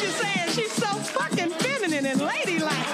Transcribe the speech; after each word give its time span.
what 0.00 0.08
you're 0.08 0.22
saying. 0.22 0.50
She's 0.50 0.72
so 0.72 0.86
fucking 0.86 1.50
feminine 1.50 2.06
and 2.06 2.20
ladylike. 2.20 2.86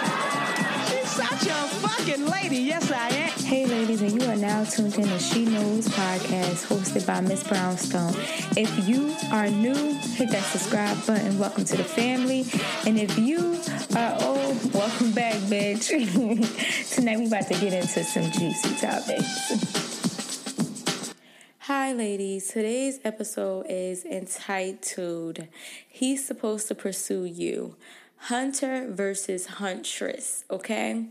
She's 0.88 1.10
such 1.10 1.46
a 1.46 1.68
fucking 1.78 2.26
lady. 2.26 2.56
Yes, 2.58 2.90
I 2.90 3.08
am. 3.08 3.30
Hey, 3.44 3.66
ladies, 3.66 4.02
and 4.02 4.20
you 4.20 4.28
are 4.28 4.36
now 4.36 4.64
tuned 4.64 4.96
in 4.96 5.06
to 5.06 5.18
She 5.18 5.44
Knows 5.44 5.86
podcast 5.88 6.66
hosted 6.66 7.06
by 7.06 7.20
Miss 7.20 7.44
Brownstone. 7.44 8.14
If 8.56 8.88
you 8.88 9.14
are 9.30 9.48
new, 9.48 9.94
hit 9.94 10.30
that 10.30 10.42
subscribe 10.44 11.06
button. 11.06 11.38
Welcome 11.38 11.64
to 11.66 11.76
the 11.76 11.84
family. 11.84 12.44
And 12.86 12.98
if 12.98 13.16
you 13.18 13.60
are 13.94 14.16
old, 14.22 14.74
welcome 14.74 15.12
back, 15.12 15.34
bitch. 15.42 15.88
Tonight, 16.94 17.18
we 17.18 17.26
about 17.26 17.46
to 17.46 17.54
get 17.54 17.72
into 17.72 18.02
some 18.02 18.30
juicy 18.32 18.74
topics. 18.76 19.85
Hi, 21.78 21.92
ladies. 21.92 22.48
Today's 22.48 23.00
episode 23.04 23.66
is 23.68 24.06
entitled 24.06 25.46
He's 25.86 26.26
Supposed 26.26 26.68
to 26.68 26.74
Pursue 26.74 27.26
You 27.26 27.76
Hunter 28.16 28.90
versus 28.90 29.44
Huntress. 29.44 30.44
Okay? 30.50 31.04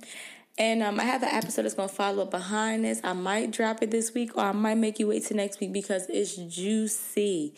And 0.58 0.82
um, 0.82 1.00
I 1.00 1.04
have 1.04 1.22
an 1.22 1.30
episode 1.30 1.66
that's 1.66 1.76
going 1.76 1.90
to 1.90 1.94
follow 1.94 2.23
up 2.23 2.32
behind 2.32 2.84
this. 2.84 3.00
I 3.04 3.14
might 3.14 3.52
drop 3.52 3.84
it 3.84 3.92
this 3.92 4.16
week 4.16 4.36
or 4.36 4.46
I 4.46 4.54
might 4.54 4.80
make 4.80 4.98
you 4.98 5.06
wait 5.06 5.26
till 5.26 5.38
next 5.38 5.59
week 5.59 5.72
because 5.72 6.08
it's 6.09 6.36
juicy. 6.36 7.54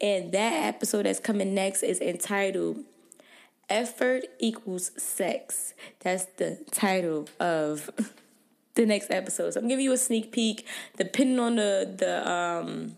And 0.00 0.30
that 0.30 0.64
episode 0.64 1.06
that's 1.06 1.18
coming 1.18 1.54
next 1.54 1.82
is 1.82 2.00
entitled 2.00 2.84
Effort 3.68 4.22
Equals 4.38 4.92
Sex. 4.96 5.74
That's 5.98 6.26
the 6.36 6.64
title 6.70 7.28
of 7.40 7.90
the 8.74 8.86
next 8.86 9.10
episode. 9.10 9.54
So 9.54 9.60
I'm 9.60 9.68
giving 9.68 9.84
you 9.84 9.92
a 9.92 9.98
sneak 9.98 10.32
peek. 10.32 10.66
Depending 10.96 11.38
on 11.38 11.56
the 11.56 11.94
the 11.96 12.30
um 12.30 12.96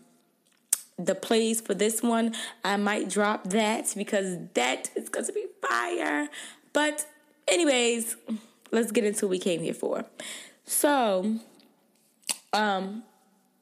the 0.97 1.15
plays 1.15 1.59
for 1.61 1.73
this 1.73 2.01
one, 2.01 2.33
I 2.63 2.77
might 2.77 3.09
drop 3.09 3.49
that 3.49 3.93
because 3.97 4.37
that 4.53 4.89
is 4.95 5.09
going 5.09 5.25
to 5.25 5.33
be 5.33 5.45
fire. 5.61 6.29
But 6.71 7.05
anyways, 7.47 8.15
let's 8.71 8.91
get 8.91 9.03
into 9.03 9.25
what 9.25 9.31
we 9.31 9.39
came 9.39 9.61
here 9.61 9.73
for. 9.73 10.05
So, 10.63 11.39
um, 12.53 13.03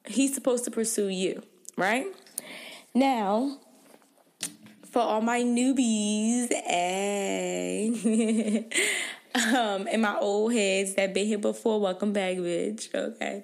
he's 0.08 0.34
supposed 0.34 0.64
to 0.66 0.72
pursue 0.72 1.08
you, 1.08 1.42
right? 1.76 2.06
Now, 2.94 3.58
for 4.92 5.02
all 5.02 5.22
my 5.22 5.42
newbies, 5.42 6.54
hey. 6.68 7.90
Um, 9.36 9.88
and 9.92 10.02
my 10.02 10.18
old 10.18 10.54
heads 10.54 10.96
that 10.96 11.14
been 11.14 11.28
here 11.28 11.38
before, 11.38 11.80
welcome 11.80 12.14
back, 12.14 12.38
bitch. 12.38 12.94
Okay. 12.94 13.44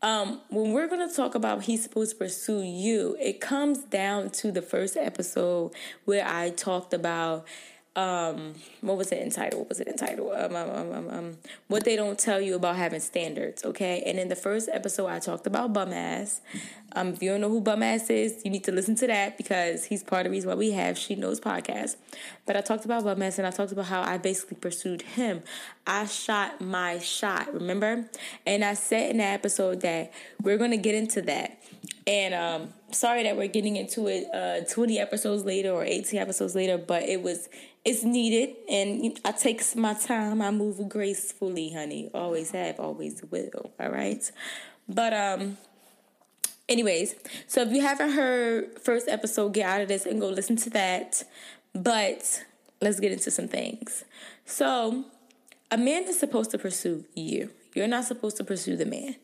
Um, 0.00 0.40
when 0.48 0.72
we're 0.72 0.88
gonna 0.88 1.12
talk 1.12 1.34
about 1.34 1.62
he's 1.62 1.82
supposed 1.82 2.12
to 2.12 2.16
pursue 2.16 2.62
you, 2.62 3.16
it 3.20 3.40
comes 3.40 3.78
down 3.78 4.30
to 4.30 4.50
the 4.50 4.62
first 4.62 4.96
episode 4.96 5.72
where 6.04 6.26
I 6.26 6.50
talked 6.50 6.92
about 6.92 7.46
um 7.94 8.54
what 8.80 8.96
was 8.96 9.12
it 9.12 9.20
entitled 9.20 9.60
what 9.60 9.68
was 9.68 9.78
it 9.78 9.86
entitled 9.86 10.32
um, 10.34 10.56
um, 10.56 10.92
um, 10.92 11.10
um, 11.10 11.38
what 11.68 11.84
they 11.84 11.94
don't 11.94 12.18
tell 12.18 12.40
you 12.40 12.54
about 12.54 12.74
having 12.74 13.00
standards 13.00 13.66
okay 13.66 14.02
and 14.06 14.18
in 14.18 14.28
the 14.28 14.36
first 14.36 14.70
episode 14.72 15.08
i 15.08 15.18
talked 15.18 15.46
about 15.46 15.74
bum 15.74 15.92
ass 15.92 16.40
um 16.94 17.08
if 17.08 17.22
you 17.22 17.30
don't 17.30 17.40
know 17.40 17.48
who 17.48 17.60
bum 17.60 17.82
ass 17.82 18.10
is 18.10 18.40
you 18.44 18.50
need 18.50 18.64
to 18.64 18.72
listen 18.72 18.94
to 18.94 19.06
that 19.06 19.36
because 19.36 19.84
he's 19.84 20.02
part 20.02 20.26
of 20.26 20.30
the 20.30 20.36
reason 20.36 20.48
why 20.48 20.54
we 20.54 20.70
have 20.72 20.96
she 20.96 21.14
knows 21.14 21.40
podcast 21.40 21.96
but 22.46 22.56
i 22.56 22.60
talked 22.60 22.84
about 22.84 23.04
bum 23.04 23.22
ass 23.22 23.38
and 23.38 23.46
i 23.46 23.50
talked 23.50 23.72
about 23.72 23.86
how 23.86 24.02
i 24.02 24.18
basically 24.18 24.56
pursued 24.56 25.02
him 25.02 25.42
i 25.86 26.04
shot 26.04 26.60
my 26.60 26.98
shot 26.98 27.52
remember 27.52 28.08
and 28.46 28.64
i 28.64 28.74
said 28.74 29.10
in 29.10 29.18
that 29.18 29.34
episode 29.34 29.80
that 29.80 30.12
we're 30.42 30.58
gonna 30.58 30.76
get 30.76 30.94
into 30.94 31.22
that 31.22 31.58
and 32.06 32.34
um 32.34 32.72
sorry 32.90 33.22
that 33.22 33.36
we're 33.36 33.48
getting 33.48 33.76
into 33.76 34.06
it 34.06 34.26
uh 34.34 34.60
20 34.72 34.98
episodes 34.98 35.44
later 35.44 35.70
or 35.70 35.84
18 35.84 36.18
episodes 36.20 36.54
later 36.54 36.78
but 36.78 37.02
it 37.02 37.22
was 37.22 37.48
it's 37.84 38.04
needed 38.04 38.54
and 38.70 39.18
I 39.24 39.32
take 39.32 39.60
my 39.74 39.94
time. 39.94 40.40
I 40.40 40.50
move 40.50 40.88
gracefully, 40.88 41.72
honey. 41.72 42.10
Always 42.14 42.52
have, 42.52 42.78
always 42.78 43.22
will. 43.30 43.72
All 43.80 43.90
right. 43.90 44.30
But 44.88 45.12
um 45.12 45.56
anyways, 46.72 47.14
so 47.46 47.62
if 47.62 47.70
you 47.70 47.82
haven't 47.82 48.10
heard 48.10 48.80
first 48.80 49.08
episode, 49.08 49.54
get 49.54 49.68
out 49.68 49.82
of 49.82 49.88
this 49.88 50.06
and 50.06 50.20
go 50.20 50.28
listen 50.28 50.56
to 50.56 50.70
that. 50.70 51.22
But 51.74 52.44
let's 52.80 52.98
get 52.98 53.12
into 53.12 53.30
some 53.30 53.48
things. 53.48 54.04
So 54.44 55.04
a 55.70 55.78
man 55.78 56.04
is 56.04 56.18
supposed 56.18 56.50
to 56.50 56.58
pursue 56.58 57.04
you. 57.14 57.50
You're 57.74 57.86
not 57.86 58.04
supposed 58.04 58.36
to 58.38 58.44
pursue 58.44 58.76
the 58.76 58.86
man. 58.86 59.16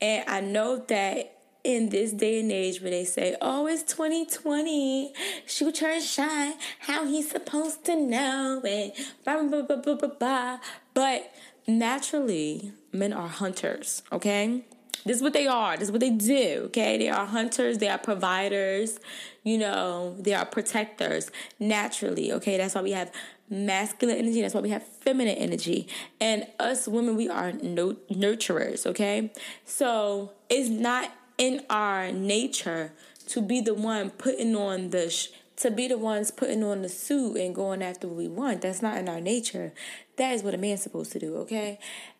And 0.00 0.28
I 0.28 0.40
know 0.40 0.84
that 0.88 1.32
in 1.64 1.88
this 1.88 2.12
day 2.12 2.38
and 2.38 2.52
age 2.52 2.80
where 2.80 2.90
they 2.90 3.04
say, 3.04 3.36
oh, 3.40 3.66
it's 3.66 3.82
2020, 3.82 5.12
shoot 5.46 5.80
your 5.80 6.00
shine, 6.00 6.54
how 6.78 7.04
he's 7.04 7.28
supposed 7.28 7.84
to 7.86 7.96
know 7.96 8.60
it, 8.62 8.96
blah, 9.24 9.42
blah, 9.42 9.62
blah, 9.62 9.76
blah, 9.76 9.94
blah, 9.94 10.08
blah. 10.08 10.58
But 10.94 11.32
naturally, 11.66 12.70
men 12.92 13.12
are 13.12 13.26
hunters, 13.26 14.04
okay? 14.12 14.64
This 15.06 15.18
is 15.18 15.22
what 15.22 15.32
they 15.32 15.46
are. 15.46 15.76
This 15.76 15.88
is 15.88 15.92
what 15.92 16.00
they 16.00 16.10
do, 16.10 16.62
okay? 16.66 16.98
They 16.98 17.08
are 17.08 17.26
hunters, 17.26 17.78
they 17.78 17.88
are 17.88 17.98
providers, 17.98 18.98
you 19.44 19.56
know, 19.56 20.16
they 20.18 20.34
are 20.34 20.44
protectors 20.44 21.30
naturally, 21.60 22.32
okay? 22.32 22.56
That's 22.56 22.74
why 22.74 22.82
we 22.82 22.90
have 22.90 23.12
masculine 23.48 24.16
energy. 24.16 24.42
That's 24.42 24.54
why 24.54 24.60
we 24.60 24.70
have 24.70 24.82
feminine 24.82 25.36
energy. 25.36 25.86
And 26.20 26.46
us 26.58 26.88
women, 26.88 27.16
we 27.16 27.28
are 27.28 27.52
no- 27.52 27.96
nurturers, 28.10 28.84
okay? 28.86 29.30
So 29.64 30.32
it's 30.48 30.68
not 30.68 31.12
in 31.38 31.62
our 31.70 32.10
nature 32.10 32.92
to 33.28 33.40
be 33.40 33.60
the 33.60 33.74
one 33.74 34.10
putting 34.10 34.56
on 34.56 34.90
the 34.90 35.10
sh- 35.10 35.28
to 35.56 35.70
be 35.70 35.88
the 35.88 35.96
ones 35.96 36.30
putting 36.30 36.62
on 36.62 36.82
the 36.82 36.88
suit 36.88 37.36
and 37.36 37.54
going 37.54 37.82
after 37.82 38.06
what 38.06 38.16
we 38.16 38.28
want. 38.28 38.60
That's 38.60 38.82
not 38.82 38.98
in 38.98 39.08
our 39.08 39.20
nature. 39.20 39.72
That 40.16 40.32
is 40.32 40.42
what 40.42 40.54
a 40.54 40.58
man's 40.58 40.82
supposed 40.82 41.12
to 41.12 41.18
do, 41.18 41.36
okay? 41.38 41.78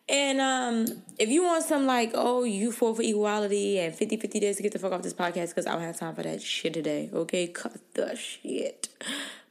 And 0.09 0.39
um, 0.39 1.01
if 1.17 1.29
you 1.29 1.43
want 1.43 1.63
some 1.63 1.85
like, 1.85 2.11
oh, 2.13 2.43
you 2.43 2.71
fall 2.71 2.93
for 2.93 3.01
equality 3.01 3.79
and 3.79 3.93
50 3.93 4.17
50 4.17 4.39
days 4.39 4.57
to 4.57 4.63
get 4.63 4.71
the 4.71 4.79
fuck 4.79 4.91
off 4.91 5.01
this 5.01 5.13
podcast 5.13 5.49
because 5.49 5.65
I 5.65 5.73
don't 5.73 5.81
have 5.81 5.97
time 5.97 6.15
for 6.15 6.23
that 6.23 6.41
shit 6.41 6.73
today, 6.73 7.09
okay? 7.13 7.47
Cut 7.47 7.77
the 7.93 8.15
shit. 8.15 8.89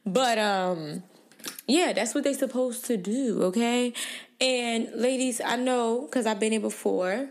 But 0.04 0.38
um, 0.38 1.02
yeah, 1.66 1.92
that's 1.92 2.14
what 2.14 2.24
they're 2.24 2.34
supposed 2.34 2.84
to 2.86 2.96
do, 2.96 3.42
okay? 3.44 3.92
And 4.40 4.88
ladies, 4.94 5.40
I 5.44 5.56
know 5.56 6.02
because 6.02 6.26
I've 6.26 6.38
been 6.40 6.52
here 6.52 6.60
before 6.60 7.30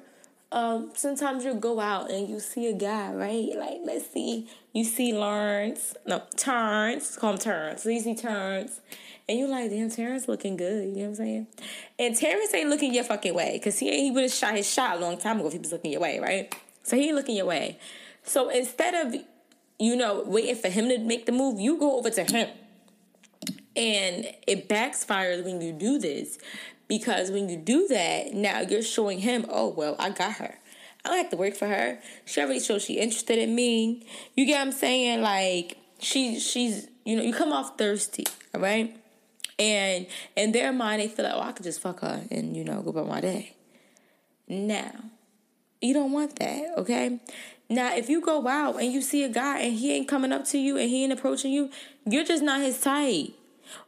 um, 0.55 0.91
sometimes 0.95 1.43
you 1.43 1.53
go 1.53 1.81
out 1.81 2.09
and 2.09 2.29
you 2.29 2.39
see 2.39 2.67
a 2.67 2.73
guy, 2.73 3.11
right? 3.13 3.49
Like, 3.57 3.79
let's 3.83 4.09
see, 4.09 4.47
you 4.71 4.85
see 4.85 5.11
Lawrence, 5.11 5.95
no, 6.05 6.23
Terrence, 6.37 7.17
call 7.17 7.33
him 7.33 7.39
Terrence. 7.39 7.83
So 7.83 7.89
you 7.89 7.99
see 7.99 8.15
Terrence, 8.15 8.79
and 9.27 9.39
you 9.39 9.47
like, 9.47 9.69
damn, 9.71 9.89
Terrence 9.89 10.27
looking 10.27 10.55
good. 10.55 10.89
You 10.89 10.95
know 10.95 11.01
what 11.01 11.07
I'm 11.07 11.15
saying? 11.15 11.47
And 11.97 12.15
Terrence 12.15 12.53
ain't 12.53 12.69
looking 12.69 12.93
your 12.93 13.03
fucking 13.03 13.33
way, 13.33 13.59
cause 13.63 13.79
he 13.79 13.89
ain't, 13.89 14.03
he 14.03 14.11
would 14.11 14.23
have 14.23 14.33
shot 14.33 14.55
his 14.55 14.71
shot 14.71 14.97
a 14.97 14.99
long 14.99 15.17
time 15.17 15.39
ago 15.39 15.47
if 15.47 15.53
he 15.53 15.59
was 15.59 15.71
looking 15.71 15.91
your 15.91 16.01
way, 16.01 16.19
right? 16.19 16.55
So 16.83 16.95
he 16.95 17.07
ain't 17.07 17.15
looking 17.15 17.35
your 17.35 17.47
way. 17.47 17.79
So 18.23 18.49
instead 18.49 18.93
of, 18.93 19.15
you 19.79 19.95
know, 19.95 20.23
waiting 20.25 20.55
for 20.55 20.69
him 20.69 20.89
to 20.89 20.99
make 20.99 21.25
the 21.25 21.31
move, 21.31 21.59
you 21.59 21.77
go 21.79 21.97
over 21.97 22.09
to 22.11 22.23
him. 22.23 22.49
And 23.75 24.27
it 24.47 24.69
backfires 24.69 25.43
when 25.43 25.59
you 25.59 25.73
do 25.73 25.99
this 25.99 26.37
because 26.87 27.31
when 27.31 27.49
you 27.49 27.57
do 27.57 27.87
that, 27.87 28.33
now 28.33 28.61
you're 28.61 28.81
showing 28.81 29.19
him, 29.19 29.45
oh, 29.49 29.69
well, 29.69 29.95
I 29.99 30.11
got 30.11 30.33
her. 30.33 30.55
I 31.03 31.09
don't 31.09 31.17
have 31.17 31.29
to 31.31 31.37
work 31.37 31.55
for 31.55 31.67
her. 31.67 31.99
She 32.25 32.41
already 32.41 32.59
showed 32.59 32.81
she 32.81 32.99
interested 32.99 33.37
in 33.37 33.53
me. 33.53 34.05
You 34.35 34.45
get 34.45 34.59
what 34.59 34.67
I'm 34.67 34.71
saying? 34.71 35.21
Like, 35.21 35.77
she 35.99 36.39
she's, 36.39 36.87
you 37.03 37.15
know, 37.15 37.21
you 37.21 37.33
come 37.33 37.51
off 37.51 37.77
thirsty, 37.77 38.25
all 38.53 38.61
right? 38.61 38.95
And 39.57 40.07
in 40.35 40.51
their 40.51 40.73
mind, 40.73 41.01
they 41.01 41.07
feel 41.07 41.25
like, 41.25 41.33
oh, 41.35 41.41
I 41.41 41.51
could 41.51 41.63
just 41.63 41.81
fuck 41.81 42.01
her 42.01 42.23
and, 42.29 42.55
you 42.55 42.63
know, 42.63 42.81
go 42.81 42.89
about 42.89 43.07
my 43.07 43.21
day. 43.21 43.55
Now, 44.47 44.91
you 45.81 45.93
don't 45.93 46.11
want 46.11 46.38
that, 46.39 46.77
okay? 46.77 47.19
Now, 47.69 47.95
if 47.95 48.09
you 48.09 48.21
go 48.21 48.47
out 48.47 48.81
and 48.81 48.91
you 48.91 49.01
see 49.01 49.23
a 49.23 49.29
guy 49.29 49.59
and 49.59 49.73
he 49.73 49.93
ain't 49.93 50.07
coming 50.07 50.31
up 50.31 50.45
to 50.45 50.57
you 50.57 50.77
and 50.77 50.89
he 50.89 51.03
ain't 51.03 51.13
approaching 51.13 51.51
you, 51.51 51.69
you're 52.05 52.23
just 52.23 52.43
not 52.43 52.61
his 52.61 52.79
type. 52.79 53.29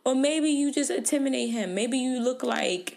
Or 0.04 0.16
maybe 0.16 0.50
you 0.50 0.72
just 0.72 0.90
intimidate 0.90 1.52
him. 1.52 1.76
Maybe 1.76 1.98
you 1.98 2.20
look 2.20 2.44
like, 2.44 2.97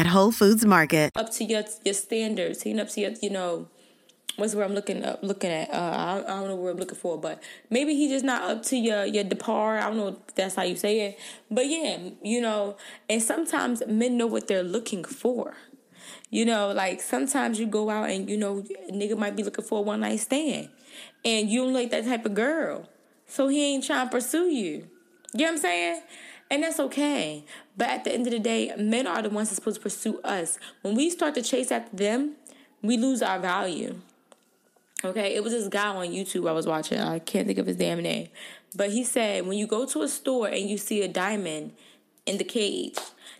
at 0.00 0.06
Whole 0.06 0.32
Foods 0.32 0.64
Market. 0.64 1.12
Up 1.14 1.30
to 1.32 1.44
your 1.44 1.62
your 1.84 1.94
standards, 1.94 2.62
he 2.62 2.78
up 2.80 2.88
to 2.88 3.00
your, 3.02 3.10
you 3.20 3.28
know, 3.28 3.68
what's 4.36 4.54
where 4.54 4.64
I'm 4.64 4.74
looking 4.74 5.04
up 5.04 5.18
looking 5.22 5.50
at. 5.50 5.68
Uh, 5.68 5.76
I, 5.76 6.24
I 6.24 6.40
don't 6.40 6.48
know 6.48 6.56
where 6.56 6.72
I'm 6.72 6.78
looking 6.78 6.96
for, 6.96 7.20
but 7.20 7.42
maybe 7.68 7.94
he 7.94 8.08
just 8.08 8.24
not 8.24 8.42
up 8.50 8.62
to 8.64 8.76
your 8.76 9.04
your 9.04 9.24
depart. 9.24 9.82
I 9.82 9.88
don't 9.88 9.98
know 9.98 10.08
if 10.08 10.34
that's 10.34 10.54
how 10.54 10.62
you 10.62 10.74
say 10.74 11.00
it, 11.00 11.18
but 11.50 11.66
yeah, 11.66 11.98
you 12.22 12.40
know. 12.40 12.78
And 13.10 13.22
sometimes 13.22 13.82
men 13.86 14.16
know 14.16 14.26
what 14.26 14.48
they're 14.48 14.62
looking 14.62 15.04
for. 15.04 15.54
You 16.30 16.46
know, 16.46 16.72
like 16.72 17.02
sometimes 17.02 17.60
you 17.60 17.66
go 17.66 17.90
out 17.90 18.08
and 18.08 18.30
you 18.30 18.38
know 18.38 18.64
nigga 18.90 19.18
might 19.18 19.36
be 19.36 19.42
looking 19.42 19.64
for 19.66 19.80
a 19.80 19.82
one 19.82 20.00
night 20.00 20.20
stand, 20.20 20.70
and 21.26 21.50
you 21.50 21.62
don't 21.62 21.74
like 21.74 21.90
that 21.90 22.06
type 22.06 22.24
of 22.24 22.32
girl, 22.32 22.88
so 23.26 23.48
he 23.48 23.74
ain't 23.74 23.84
trying 23.84 24.06
to 24.06 24.10
pursue 24.10 24.48
you. 24.48 24.88
You 25.34 25.40
know 25.40 25.44
what 25.44 25.50
I'm 25.52 25.58
saying? 25.58 26.02
And 26.50 26.64
that's 26.64 26.80
okay. 26.80 27.44
But 27.80 27.88
at 27.88 28.04
the 28.04 28.12
end 28.12 28.26
of 28.26 28.34
the 28.34 28.38
day, 28.38 28.74
men 28.76 29.06
are 29.06 29.22
the 29.22 29.30
ones 29.30 29.48
that's 29.48 29.56
supposed 29.56 29.78
to 29.78 29.82
pursue 29.82 30.20
us. 30.20 30.58
When 30.82 30.94
we 30.94 31.08
start 31.08 31.34
to 31.36 31.40
chase 31.40 31.72
after 31.72 31.96
them, 31.96 32.32
we 32.82 32.98
lose 32.98 33.22
our 33.22 33.38
value. 33.38 33.94
Okay, 35.02 35.34
it 35.34 35.42
was 35.42 35.54
this 35.54 35.66
guy 35.66 35.88
on 35.88 36.08
YouTube 36.08 36.46
I 36.46 36.52
was 36.52 36.66
watching. 36.66 37.00
I 37.00 37.20
can't 37.20 37.46
think 37.46 37.58
of 37.58 37.64
his 37.64 37.76
damn 37.76 38.02
name. 38.02 38.28
But 38.76 38.90
he 38.90 39.02
said 39.02 39.46
when 39.46 39.56
you 39.56 39.66
go 39.66 39.86
to 39.86 40.02
a 40.02 40.08
store 40.08 40.48
and 40.48 40.68
you 40.68 40.76
see 40.76 41.00
a 41.00 41.08
diamond 41.08 41.72
in 42.26 42.36
the 42.36 42.44
cage, 42.44 42.98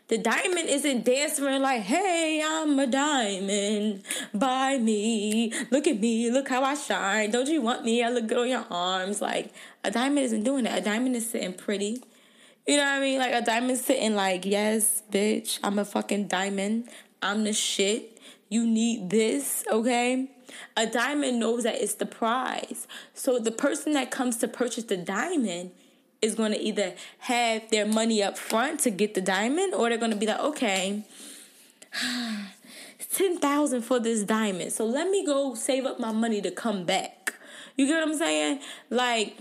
the 0.09 0.17
diamond 0.17 0.71
isn't 0.71 1.05
dancing 1.05 1.61
like, 1.61 1.83
hey, 1.83 2.43
I'm 2.43 2.79
a 2.79 2.87
diamond. 2.87 4.05
Buy 4.33 4.79
me. 4.79 5.53
Look 5.71 5.87
at 5.87 6.01
me. 6.01 6.31
Look 6.31 6.49
how 6.49 6.65
I 6.65 6.77
shine. 6.77 7.31
Don't 7.31 7.47
you 7.47 7.61
want 7.61 7.85
me? 7.85 8.03
I 8.03 8.09
look 8.09 8.27
good 8.27 8.39
on 8.39 8.49
your 8.49 8.65
arms. 8.71 9.21
Like, 9.21 9.53
a 9.85 9.91
diamond 9.91 10.21
isn't 10.21 10.45
doing 10.45 10.65
that. 10.65 10.79
A 10.79 10.83
diamond 10.83 11.15
is 11.15 11.29
sitting 11.29 11.53
pretty. 11.53 12.03
You 12.71 12.77
know 12.77 12.85
what 12.85 12.93
I 12.93 13.01
mean? 13.01 13.19
Like, 13.19 13.35
a 13.35 13.45
diamond 13.45 13.79
sitting 13.79 14.15
like, 14.15 14.47
yes, 14.47 15.03
bitch, 15.11 15.59
I'm 15.65 15.81
a 15.81 15.85
fucking 15.85 16.29
diamond. 16.29 16.89
I'm 17.21 17.43
the 17.43 17.53
shit. 17.53 18.21
You 18.49 18.65
need 18.65 19.11
this, 19.11 19.65
okay? 19.73 20.31
A 20.77 20.87
diamond 20.87 21.41
knows 21.41 21.65
that 21.65 21.83
it's 21.83 21.95
the 21.95 22.07
prize. 22.07 22.87
So 23.13 23.41
the 23.41 23.51
person 23.51 23.95
that 23.95 24.13
comes 24.13 24.37
to 24.37 24.47
purchase 24.47 24.85
the 24.85 24.97
diamond 24.97 25.73
is 26.23 26.37
going 26.37 26.53
to 26.53 26.61
either 26.61 26.95
have 27.19 27.69
their 27.73 27.87
money 27.87 28.23
up 28.23 28.39
front 28.39 28.79
to 28.81 28.91
get 28.91 29.15
the 29.15 29.21
diamond 29.21 29.75
or 29.75 29.89
they're 29.89 29.99
going 29.99 30.13
to 30.13 30.17
be 30.17 30.27
like, 30.27 30.39
okay, 30.39 31.03
10,000 33.13 33.83
for 33.83 33.99
this 33.99 34.23
diamond. 34.23 34.73
So 34.73 34.87
let 34.87 35.11
me 35.11 35.27
go 35.27 35.57
save 35.57 35.87
up 35.87 35.99
my 35.99 36.13
money 36.13 36.41
to 36.41 36.53
come 36.53 36.85
back. 36.85 37.35
You 37.77 37.89
get 37.89 37.95
what 37.95 38.11
I'm 38.11 38.17
saying? 38.17 38.61
Like, 38.91 39.39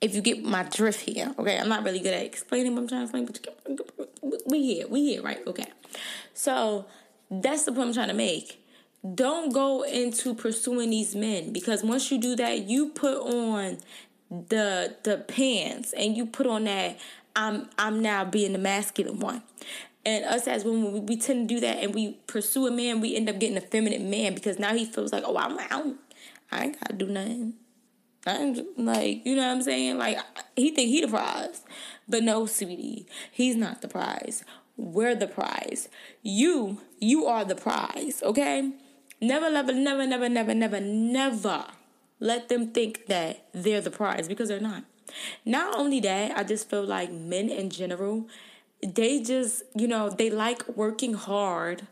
if 0.00 0.14
you 0.14 0.20
get 0.20 0.44
my 0.44 0.62
drift 0.62 1.00
here, 1.00 1.34
okay? 1.38 1.58
I'm 1.58 1.68
not 1.68 1.84
really 1.84 2.00
good 2.00 2.14
at 2.14 2.22
explaining 2.22 2.74
what 2.74 2.82
I'm 2.82 2.88
trying 2.88 3.08
to 3.08 3.18
explain, 3.18 3.76
but 4.26 4.42
we 4.46 4.62
here, 4.62 4.86
we 4.88 5.02
here, 5.02 5.22
right? 5.22 5.46
Okay. 5.46 5.66
So 6.34 6.86
that's 7.30 7.64
the 7.64 7.72
point 7.72 7.88
I'm 7.88 7.94
trying 7.94 8.08
to 8.08 8.14
make 8.14 8.62
don't 9.14 9.52
go 9.52 9.82
into 9.82 10.34
pursuing 10.34 10.90
these 10.90 11.14
men 11.14 11.52
because 11.52 11.84
once 11.84 12.10
you 12.10 12.18
do 12.18 12.34
that, 12.36 12.62
you 12.62 12.88
put 12.88 13.18
on 13.18 13.78
the 14.30 14.96
the 15.04 15.18
pants 15.18 15.92
and 15.92 16.16
you 16.16 16.26
put 16.26 16.46
on 16.46 16.64
that 16.64 16.98
I'm 17.36 17.68
I'm 17.78 18.00
now 18.00 18.24
being 18.24 18.52
the 18.52 18.58
masculine 18.58 19.20
one. 19.20 19.42
And 20.04 20.24
us 20.24 20.46
as 20.46 20.64
women, 20.64 20.92
we, 20.92 21.00
we 21.00 21.16
tend 21.16 21.48
to 21.48 21.54
do 21.54 21.60
that 21.60 21.82
and 21.82 21.94
we 21.94 22.12
pursue 22.26 22.66
a 22.66 22.70
man, 22.70 23.00
we 23.00 23.14
end 23.14 23.28
up 23.28 23.38
getting 23.38 23.56
a 23.56 23.60
feminine 23.60 24.08
man 24.08 24.34
because 24.34 24.58
now 24.58 24.72
he 24.72 24.84
feels 24.84 25.12
like, 25.12 25.24
oh, 25.26 25.36
I'm 25.36 25.58
out. 25.58 25.94
I 26.50 26.64
ain't 26.64 26.80
gotta 26.80 26.94
do 26.94 27.06
nothing. 27.06 27.54
I'm 28.26 28.56
like, 28.76 29.24
you 29.24 29.36
know 29.36 29.46
what 29.46 29.52
I'm 29.52 29.62
saying? 29.62 29.98
Like 29.98 30.18
he 30.56 30.70
think 30.70 30.88
he 30.88 31.00
the 31.00 31.08
prize. 31.08 31.62
But 32.08 32.22
no, 32.22 32.46
sweetie, 32.46 33.06
he's 33.30 33.56
not 33.56 33.82
the 33.82 33.88
prize. 33.88 34.44
We're 34.76 35.14
the 35.14 35.26
prize. 35.26 35.88
You, 36.22 36.78
you 37.00 37.26
are 37.26 37.44
the 37.44 37.54
prize, 37.54 38.22
okay? 38.22 38.72
Never, 39.20 39.50
never, 39.50 39.72
never, 39.72 40.06
never, 40.06 40.28
never, 40.28 40.54
never, 40.54 40.80
never 40.80 41.66
let 42.20 42.48
them 42.48 42.68
think 42.68 43.06
that 43.06 43.46
they're 43.52 43.80
the 43.80 43.90
prize 43.90 44.28
because 44.28 44.48
they're 44.48 44.60
not. 44.60 44.84
Not 45.44 45.74
only 45.76 46.00
that, 46.00 46.36
I 46.36 46.44
just 46.44 46.68
feel 46.68 46.84
like 46.84 47.12
men 47.12 47.48
in 47.48 47.70
general, 47.70 48.28
they 48.82 49.22
just, 49.22 49.62
you 49.74 49.88
know, 49.88 50.10
they 50.10 50.30
like 50.30 50.76
working 50.76 51.14
hard 51.14 51.86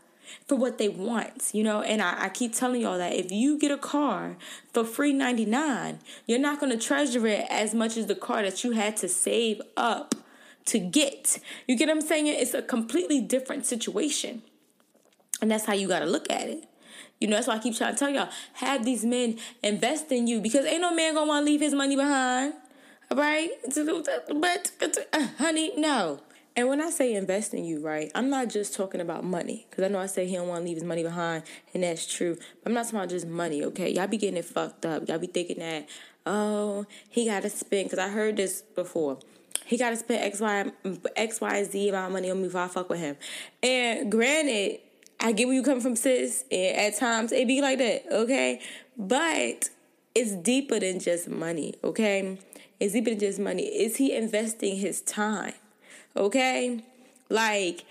for 0.47 0.55
what 0.55 0.77
they 0.77 0.89
want, 0.89 1.51
you 1.53 1.63
know. 1.63 1.81
And 1.81 2.01
I, 2.01 2.25
I 2.25 2.29
keep 2.29 2.53
telling 2.53 2.81
y'all 2.81 2.97
that 2.97 3.13
if 3.13 3.31
you 3.31 3.57
get 3.57 3.71
a 3.71 3.77
car 3.77 4.37
for 4.73 4.83
free 4.83 5.13
99, 5.13 5.99
you're 6.27 6.39
not 6.39 6.59
going 6.59 6.71
to 6.71 6.77
treasure 6.77 7.25
it 7.27 7.45
as 7.49 7.73
much 7.73 7.97
as 7.97 8.07
the 8.07 8.15
car 8.15 8.41
that 8.43 8.63
you 8.63 8.71
had 8.71 8.97
to 8.97 9.07
save 9.07 9.61
up 9.77 10.15
to 10.65 10.79
get. 10.79 11.39
You 11.67 11.77
get 11.77 11.87
what 11.87 11.97
I'm 11.97 12.01
saying? 12.01 12.27
It's 12.27 12.53
a 12.53 12.61
completely 12.61 13.21
different 13.21 13.65
situation. 13.65 14.41
And 15.41 15.51
that's 15.51 15.65
how 15.65 15.73
you 15.73 15.87
got 15.87 15.99
to 15.99 16.05
look 16.05 16.29
at 16.31 16.47
it. 16.47 16.65
You 17.19 17.27
know, 17.27 17.37
that's 17.37 17.47
why 17.47 17.55
I 17.55 17.59
keep 17.59 17.75
trying 17.75 17.93
to 17.93 17.99
tell 17.99 18.09
y'all, 18.09 18.29
have 18.53 18.83
these 18.83 19.05
men 19.05 19.37
invest 19.63 20.11
in 20.11 20.27
you 20.27 20.41
because 20.41 20.65
ain't 20.65 20.81
no 20.81 20.93
man 20.93 21.13
gonna 21.13 21.27
wanna 21.27 21.45
leave 21.45 21.61
his 21.61 21.73
money 21.73 21.95
behind. 21.95 22.53
All 23.09 23.17
right? 23.17 23.51
But, 23.63 24.97
uh, 25.13 25.27
honey, 25.37 25.71
no. 25.77 26.19
And 26.57 26.69
when 26.69 26.79
I 26.79 26.89
say 26.89 27.13
invest 27.13 27.53
in 27.53 27.65
you, 27.65 27.81
right, 27.81 28.09
I'm 28.15 28.29
not 28.29 28.47
just 28.47 28.73
talking 28.73 29.01
about 29.01 29.25
money. 29.25 29.67
Because 29.69 29.83
I 29.83 29.87
know 29.89 29.99
I 29.99 30.05
say 30.05 30.25
he 30.25 30.35
don't 30.35 30.47
want 30.47 30.61
to 30.61 30.65
leave 30.65 30.77
his 30.77 30.85
money 30.85 31.03
behind, 31.03 31.43
and 31.73 31.83
that's 31.83 32.05
true. 32.05 32.35
But 32.35 32.69
I'm 32.69 32.73
not 32.73 32.85
talking 32.85 32.99
about 32.99 33.09
just 33.09 33.27
money, 33.27 33.63
okay? 33.65 33.91
Y'all 33.91 34.07
be 34.07 34.17
getting 34.17 34.37
it 34.37 34.45
fucked 34.45 34.85
up. 34.85 35.07
Y'all 35.09 35.19
be 35.19 35.27
thinking 35.27 35.59
that, 35.59 35.89
oh, 36.25 36.85
he 37.09 37.25
got 37.25 37.41
to 37.43 37.49
spend. 37.49 37.89
Because 37.89 37.99
I 37.99 38.07
heard 38.07 38.37
this 38.37 38.61
before. 38.61 39.19
He 39.65 39.77
got 39.77 39.89
to 39.89 39.97
spend 39.97 40.23
X, 40.23 40.39
Y, 40.39 40.71
X, 41.17 41.41
Y, 41.41 41.63
Z 41.63 41.89
amount 41.89 42.07
of 42.07 42.13
money 42.13 42.31
on 42.31 42.37
me 42.37 42.47
before 42.47 42.61
I 42.61 42.67
fuck 42.67 42.89
with 42.89 42.99
him. 42.99 43.17
And 43.61 44.09
granted, 44.09 44.79
I 45.19 45.33
get 45.33 45.47
where 45.47 45.55
you 45.55 45.63
come 45.63 45.81
from, 45.81 45.95
sis. 45.95 46.45
And 46.51 46.77
at 46.77 46.97
times 46.97 47.33
it 47.33 47.47
be 47.47 47.61
like 47.61 47.79
that, 47.79 48.05
okay? 48.11 48.61
But 48.95 49.69
it's 50.13 50.31
deeper 50.31 50.79
than 50.79 50.99
just 50.99 51.27
money, 51.27 51.73
okay? 51.83 52.39
It's 52.79 52.93
deeper 52.93 53.09
than 53.09 53.19
just 53.19 53.39
money. 53.39 53.63
Is 53.63 53.97
he 53.97 54.15
investing 54.15 54.77
his 54.77 55.01
time? 55.01 55.53
Okay? 56.15 56.83
Like, 57.29 57.85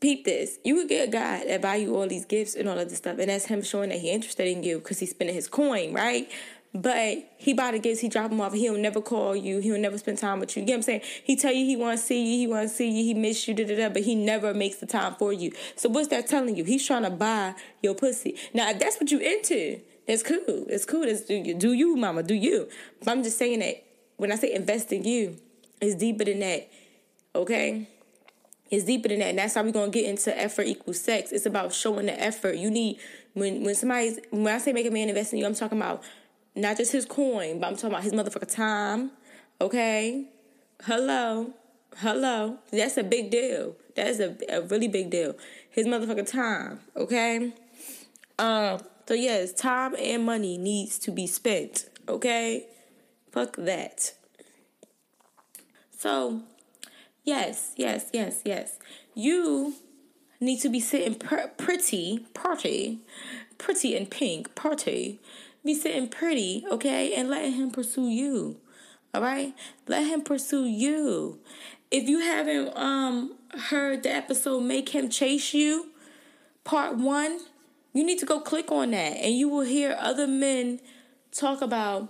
peep 0.00 0.24
this. 0.24 0.58
You 0.64 0.74
could 0.76 0.88
get 0.88 1.08
a 1.08 1.10
guy 1.10 1.44
that 1.46 1.62
buy 1.62 1.76
you 1.76 1.96
all 1.96 2.06
these 2.06 2.24
gifts 2.24 2.54
and 2.54 2.68
all 2.68 2.78
of 2.78 2.88
this 2.88 2.98
stuff, 2.98 3.18
and 3.18 3.28
that's 3.28 3.46
him 3.46 3.62
showing 3.62 3.90
that 3.90 3.98
he 4.00 4.10
interested 4.10 4.48
in 4.48 4.62
you 4.62 4.78
because 4.78 4.98
he's 4.98 5.10
spending 5.10 5.34
his 5.34 5.48
coin, 5.48 5.92
right? 5.92 6.30
But 6.74 7.18
he 7.36 7.52
buy 7.52 7.72
the 7.72 7.78
gifts, 7.78 8.00
he 8.00 8.08
drop 8.08 8.30
them 8.30 8.40
off. 8.40 8.54
He'll 8.54 8.78
never 8.78 9.02
call 9.02 9.36
you. 9.36 9.58
He'll 9.58 9.78
never 9.78 9.98
spend 9.98 10.16
time 10.16 10.40
with 10.40 10.56
you. 10.56 10.62
You 10.62 10.66
get 10.66 10.72
what 10.72 10.76
I'm 10.78 10.82
saying? 10.82 11.02
He 11.22 11.36
tell 11.36 11.52
you 11.52 11.66
he 11.66 11.76
want 11.76 11.98
to 11.98 12.04
see 12.04 12.24
you. 12.24 12.38
He 12.38 12.46
want 12.46 12.66
to 12.66 12.74
see 12.74 12.88
you. 12.88 13.04
He 13.04 13.14
miss 13.14 13.46
you. 13.46 13.52
Da, 13.52 13.66
da, 13.66 13.76
da, 13.76 13.88
but 13.90 14.02
he 14.02 14.14
never 14.14 14.54
makes 14.54 14.76
the 14.76 14.86
time 14.86 15.14
for 15.16 15.34
you. 15.34 15.52
So 15.76 15.90
what's 15.90 16.08
that 16.08 16.28
telling 16.28 16.56
you? 16.56 16.64
He's 16.64 16.86
trying 16.86 17.02
to 17.02 17.10
buy 17.10 17.54
your 17.82 17.94
pussy. 17.94 18.36
Now 18.54 18.70
if 18.70 18.78
that's 18.78 18.98
what 18.98 19.10
you 19.10 19.18
into. 19.18 19.80
That's 20.06 20.22
cool. 20.22 20.66
It's 20.68 20.84
cool. 20.84 21.04
That's 21.04 21.20
do 21.22 21.34
you, 21.34 21.54
do 21.54 21.72
you, 21.72 21.94
mama. 21.96 22.22
Do 22.22 22.34
you. 22.34 22.68
But 23.00 23.10
I'm 23.10 23.22
just 23.22 23.38
saying 23.38 23.60
that 23.60 23.84
when 24.16 24.32
I 24.32 24.36
say 24.36 24.52
invest 24.54 24.92
in 24.92 25.04
you, 25.04 25.36
it's 25.80 25.94
deeper 25.94 26.24
than 26.24 26.40
that. 26.40 26.70
Okay? 27.34 27.88
It's 28.70 28.84
deeper 28.84 29.08
than 29.08 29.18
that. 29.18 29.28
And 29.28 29.38
that's 29.38 29.54
how 29.54 29.62
we're 29.62 29.72
gonna 29.72 29.90
get 29.90 30.06
into 30.06 30.36
effort 30.38 30.66
equals 30.66 31.00
sex. 31.00 31.30
It's 31.32 31.46
about 31.46 31.72
showing 31.72 32.06
the 32.06 32.20
effort. 32.20 32.56
You 32.56 32.70
need 32.70 32.98
when 33.34 33.64
when 33.64 33.74
somebody's 33.74 34.18
when 34.30 34.48
I 34.48 34.58
say 34.58 34.72
make 34.72 34.86
a 34.86 34.90
man 34.90 35.08
invest 35.08 35.32
in 35.32 35.38
you, 35.38 35.46
I'm 35.46 35.54
talking 35.54 35.78
about 35.78 36.02
not 36.54 36.76
just 36.76 36.92
his 36.92 37.04
coin, 37.04 37.60
but 37.60 37.66
I'm 37.66 37.76
talking 37.76 37.90
about 37.90 38.02
his 38.02 38.12
motherfucker 38.12 38.50
time. 38.50 39.10
Okay? 39.60 40.26
Hello. 40.84 41.52
Hello. 41.98 42.58
That's 42.70 42.96
a 42.96 43.04
big 43.04 43.30
deal. 43.30 43.76
That 43.94 44.06
is 44.08 44.20
a, 44.20 44.36
a 44.48 44.62
really 44.62 44.88
big 44.88 45.10
deal. 45.10 45.36
His 45.70 45.86
motherfucker 45.86 46.26
time. 46.26 46.80
Okay? 46.96 47.52
Um, 48.38 48.80
so 49.06 49.14
yes, 49.14 49.52
time 49.52 49.94
and 49.98 50.24
money 50.24 50.56
needs 50.56 50.98
to 51.00 51.10
be 51.10 51.26
spent. 51.26 51.88
Okay? 52.08 52.66
Fuck 53.30 53.56
that. 53.58 54.14
So, 55.98 56.42
yes, 57.24 57.72
yes, 57.76 58.10
yes, 58.12 58.42
yes. 58.44 58.78
You 59.14 59.74
need 60.40 60.60
to 60.60 60.68
be 60.68 60.80
sitting 60.80 61.14
pr- 61.14 61.48
pretty, 61.56 62.26
party, 62.34 63.00
pretty 63.58 63.96
and 63.96 64.10
pink, 64.10 64.54
party 64.54 65.20
be 65.64 65.74
sitting 65.74 66.08
pretty, 66.08 66.64
okay, 66.70 67.14
and 67.14 67.28
letting 67.28 67.52
him 67.52 67.70
pursue 67.70 68.08
you. 68.08 68.56
All 69.14 69.22
right? 69.22 69.54
Let 69.86 70.06
him 70.06 70.22
pursue 70.22 70.64
you. 70.64 71.38
If 71.90 72.08
you 72.08 72.20
haven't 72.20 72.76
um 72.76 73.36
heard 73.68 74.02
the 74.02 74.10
episode 74.10 74.60
Make 74.60 74.88
Him 74.88 75.10
Chase 75.10 75.52
You, 75.52 75.90
part 76.64 76.96
1, 76.96 77.38
you 77.92 78.04
need 78.04 78.18
to 78.18 78.26
go 78.26 78.40
click 78.40 78.72
on 78.72 78.92
that 78.92 79.18
and 79.18 79.36
you 79.36 79.48
will 79.48 79.64
hear 79.64 79.96
other 80.00 80.26
men 80.26 80.80
talk 81.30 81.60
about 81.60 82.08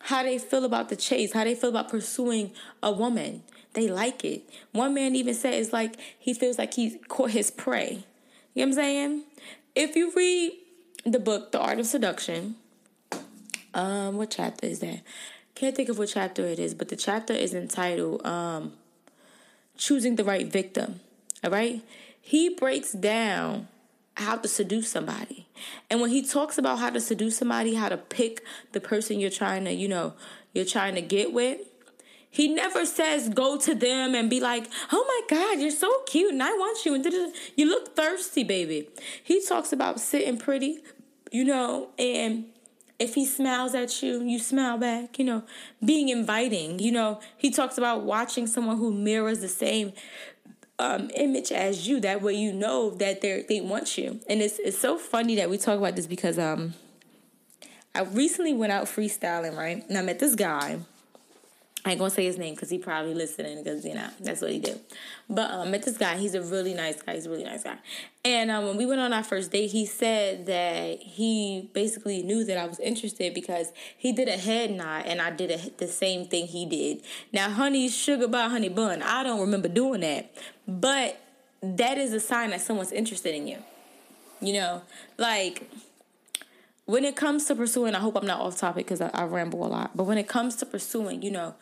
how 0.00 0.22
they 0.22 0.38
feel 0.38 0.64
about 0.64 0.88
the 0.88 0.96
chase, 0.96 1.32
how 1.32 1.44
they 1.44 1.54
feel 1.54 1.70
about 1.70 1.88
pursuing 1.88 2.50
a 2.82 2.90
woman. 2.90 3.42
They 3.74 3.88
like 3.88 4.24
it. 4.24 4.42
One 4.72 4.94
man 4.94 5.14
even 5.14 5.34
said 5.34 5.54
it's 5.54 5.72
like 5.72 5.96
he 6.18 6.34
feels 6.34 6.58
like 6.58 6.74
he's 6.74 6.96
caught 7.08 7.30
his 7.30 7.50
prey. 7.50 8.04
You 8.54 8.66
know 8.66 8.70
what 8.70 8.78
I'm 8.78 8.84
saying? 8.84 9.22
If 9.74 9.96
you 9.96 10.12
read 10.14 10.52
the 11.04 11.20
book, 11.20 11.52
The 11.52 11.60
Art 11.60 11.78
of 11.78 11.86
Seduction, 11.86 12.56
um, 13.74 14.16
what 14.16 14.30
chapter 14.30 14.66
is 14.66 14.80
that? 14.80 15.00
Can't 15.54 15.76
think 15.76 15.88
of 15.88 15.98
what 15.98 16.08
chapter 16.08 16.44
it 16.46 16.58
is, 16.58 16.74
but 16.74 16.88
the 16.88 16.96
chapter 16.96 17.32
is 17.32 17.54
entitled 17.54 18.26
um, 18.26 18.72
"Choosing 19.76 20.16
the 20.16 20.24
Right 20.24 20.46
Victim." 20.46 21.00
All 21.44 21.50
right, 21.50 21.82
he 22.20 22.48
breaks 22.48 22.92
down 22.92 23.68
how 24.14 24.36
to 24.36 24.48
seduce 24.48 24.90
somebody. 24.90 25.46
And 25.88 26.00
when 26.00 26.10
he 26.10 26.22
talks 26.22 26.58
about 26.58 26.78
how 26.78 26.90
to 26.90 27.00
seduce 27.00 27.38
somebody, 27.38 27.74
how 27.74 27.88
to 27.88 27.96
pick 27.96 28.42
the 28.72 28.80
person 28.80 29.20
you're 29.20 29.30
trying 29.30 29.64
to, 29.64 29.72
you 29.72 29.88
know, 29.88 30.14
you're 30.52 30.64
trying 30.64 30.94
to 30.96 31.02
get 31.02 31.32
with, 31.32 31.60
he 32.30 32.48
never 32.48 32.86
says 32.86 33.28
go 33.28 33.58
to 33.58 33.74
them 33.74 34.14
and 34.14 34.30
be 34.30 34.40
like, 34.40 34.68
"Oh 34.92 35.04
my 35.06 35.36
God, 35.36 35.60
you're 35.60 35.70
so 35.70 36.02
cute 36.06 36.32
and 36.32 36.42
I 36.42 36.52
want 36.52 36.84
you." 36.86 36.94
And 36.94 37.04
you 37.56 37.66
look 37.66 37.96
thirsty, 37.96 38.44
baby. 38.44 38.88
He 39.22 39.44
talks 39.44 39.72
about 39.72 40.00
sitting 40.00 40.38
pretty, 40.38 40.78
you 41.32 41.44
know, 41.44 41.90
and 41.98 42.46
if 43.00 43.14
he 43.14 43.24
smiles 43.24 43.74
at 43.74 44.02
you, 44.02 44.22
you 44.22 44.38
smile 44.38 44.78
back, 44.78 45.18
you 45.18 45.24
know, 45.24 45.42
being 45.84 46.10
inviting. 46.10 46.78
You 46.78 46.92
know, 46.92 47.20
he 47.36 47.50
talks 47.50 47.78
about 47.78 48.02
watching 48.02 48.46
someone 48.46 48.76
who 48.76 48.92
mirrors 48.92 49.40
the 49.40 49.48
same 49.48 49.94
um, 50.78 51.10
image 51.16 51.50
as 51.50 51.88
you. 51.88 51.98
That 51.98 52.22
way, 52.22 52.34
you 52.34 52.52
know 52.52 52.90
that 52.90 53.22
they 53.22 53.44
they 53.48 53.60
want 53.60 53.98
you. 53.98 54.20
And 54.28 54.40
it's 54.40 54.58
it's 54.60 54.78
so 54.78 54.98
funny 54.98 55.34
that 55.36 55.50
we 55.50 55.58
talk 55.58 55.78
about 55.78 55.96
this 55.96 56.06
because 56.06 56.38
um, 56.38 56.74
I 57.94 58.02
recently 58.02 58.52
went 58.52 58.70
out 58.70 58.84
freestyling, 58.84 59.56
right? 59.56 59.84
And 59.88 59.98
I 59.98 60.02
met 60.02 60.18
this 60.20 60.34
guy 60.34 60.80
I 61.84 61.92
ain't 61.92 61.98
gonna 61.98 62.10
say 62.10 62.24
his 62.24 62.36
name 62.36 62.54
because 62.54 62.68
he 62.68 62.78
probably 62.78 63.14
listening 63.14 63.62
because 63.62 63.84
you 63.86 63.94
know 63.94 64.08
that's 64.20 64.42
what 64.42 64.50
he 64.50 64.58
do. 64.58 64.78
But 65.30 65.50
um, 65.50 65.70
met 65.70 65.82
this 65.82 65.96
guy. 65.96 66.16
He's 66.18 66.34
a 66.34 66.42
really 66.42 66.74
nice 66.74 67.00
guy. 67.00 67.14
He's 67.14 67.26
a 67.26 67.30
really 67.30 67.44
nice 67.44 67.64
guy. 67.64 67.78
And 68.22 68.50
um, 68.50 68.66
when 68.66 68.76
we 68.76 68.84
went 68.84 69.00
on 69.00 69.14
our 69.14 69.22
first 69.22 69.50
date, 69.50 69.68
he 69.70 69.86
said 69.86 70.44
that 70.46 70.98
he 70.98 71.70
basically 71.72 72.22
knew 72.22 72.44
that 72.44 72.58
I 72.58 72.66
was 72.66 72.78
interested 72.80 73.32
because 73.32 73.72
he 73.96 74.12
did 74.12 74.28
a 74.28 74.36
head 74.36 74.70
nod 74.72 75.06
and 75.06 75.22
I 75.22 75.30
did 75.30 75.50
a, 75.50 75.70
the 75.78 75.86
same 75.86 76.26
thing 76.26 76.46
he 76.46 76.66
did. 76.66 77.02
Now, 77.32 77.48
honey 77.48 77.88
sugar 77.88 78.28
by 78.28 78.48
honey 78.48 78.68
bun. 78.68 79.02
I 79.02 79.22
don't 79.22 79.40
remember 79.40 79.68
doing 79.68 80.02
that, 80.02 80.34
but 80.68 81.18
that 81.62 81.96
is 81.96 82.12
a 82.12 82.20
sign 82.20 82.50
that 82.50 82.60
someone's 82.60 82.92
interested 82.92 83.34
in 83.34 83.46
you. 83.46 83.58
You 84.42 84.54
know, 84.54 84.82
like 85.16 85.70
when 86.90 87.04
it 87.04 87.14
comes 87.14 87.44
to 87.44 87.54
pursuing, 87.54 87.94
I 87.94 88.00
hope 88.00 88.16
I'm 88.16 88.26
not 88.26 88.40
off 88.40 88.58
topic 88.58 88.86
because 88.86 89.00
I, 89.00 89.10
I 89.14 89.22
ramble 89.22 89.64
a 89.64 89.68
lot, 89.68 89.96
but 89.96 90.04
when 90.04 90.18
it 90.18 90.26
comes 90.26 90.56
to 90.56 90.66
pursuing, 90.66 91.22
you 91.22 91.30
know, 91.30 91.54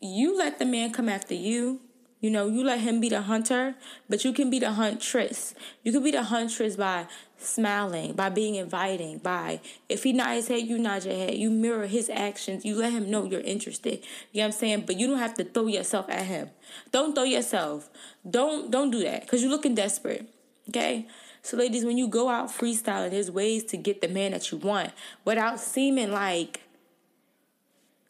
you 0.00 0.38
let 0.38 0.60
the 0.60 0.64
man 0.64 0.92
come 0.92 1.08
after 1.08 1.34
you. 1.34 1.80
You 2.20 2.30
know, 2.30 2.46
you 2.46 2.62
let 2.62 2.78
him 2.78 3.00
be 3.00 3.08
the 3.08 3.22
hunter, 3.22 3.74
but 4.08 4.24
you 4.24 4.32
can 4.32 4.48
be 4.48 4.60
the 4.60 4.70
huntress. 4.70 5.56
You 5.82 5.90
can 5.90 6.04
be 6.04 6.12
the 6.12 6.22
huntress 6.22 6.76
by 6.76 7.08
smiling, 7.36 8.12
by 8.12 8.28
being 8.28 8.54
inviting, 8.54 9.18
by 9.18 9.60
if 9.88 10.04
he 10.04 10.12
nod 10.12 10.34
his 10.34 10.46
head, 10.46 10.62
you 10.62 10.78
nod 10.78 11.04
your 11.04 11.16
head. 11.16 11.34
You 11.34 11.50
mirror 11.50 11.88
his 11.88 12.08
actions. 12.08 12.64
You 12.64 12.76
let 12.76 12.92
him 12.92 13.10
know 13.10 13.24
you're 13.24 13.40
interested. 13.40 14.04
You 14.30 14.42
know 14.42 14.46
what 14.46 14.54
I'm 14.54 14.60
saying? 14.60 14.84
But 14.86 15.00
you 15.00 15.08
don't 15.08 15.18
have 15.18 15.34
to 15.34 15.44
throw 15.44 15.66
yourself 15.66 16.08
at 16.08 16.26
him. 16.26 16.50
Don't 16.92 17.12
throw 17.16 17.24
yourself. 17.24 17.90
Don't 18.30 18.70
don't 18.70 18.92
do 18.92 19.02
that 19.02 19.22
because 19.22 19.42
you're 19.42 19.50
looking 19.50 19.74
desperate. 19.74 20.28
Okay? 20.68 21.08
So, 21.42 21.56
ladies, 21.56 21.84
when 21.84 21.98
you 21.98 22.06
go 22.06 22.28
out 22.28 22.48
freestyling, 22.48 23.10
there's 23.10 23.30
ways 23.30 23.64
to 23.64 23.76
get 23.76 24.00
the 24.00 24.08
man 24.08 24.30
that 24.30 24.52
you 24.52 24.58
want 24.58 24.92
without 25.24 25.58
seeming 25.58 26.12
like 26.12 26.60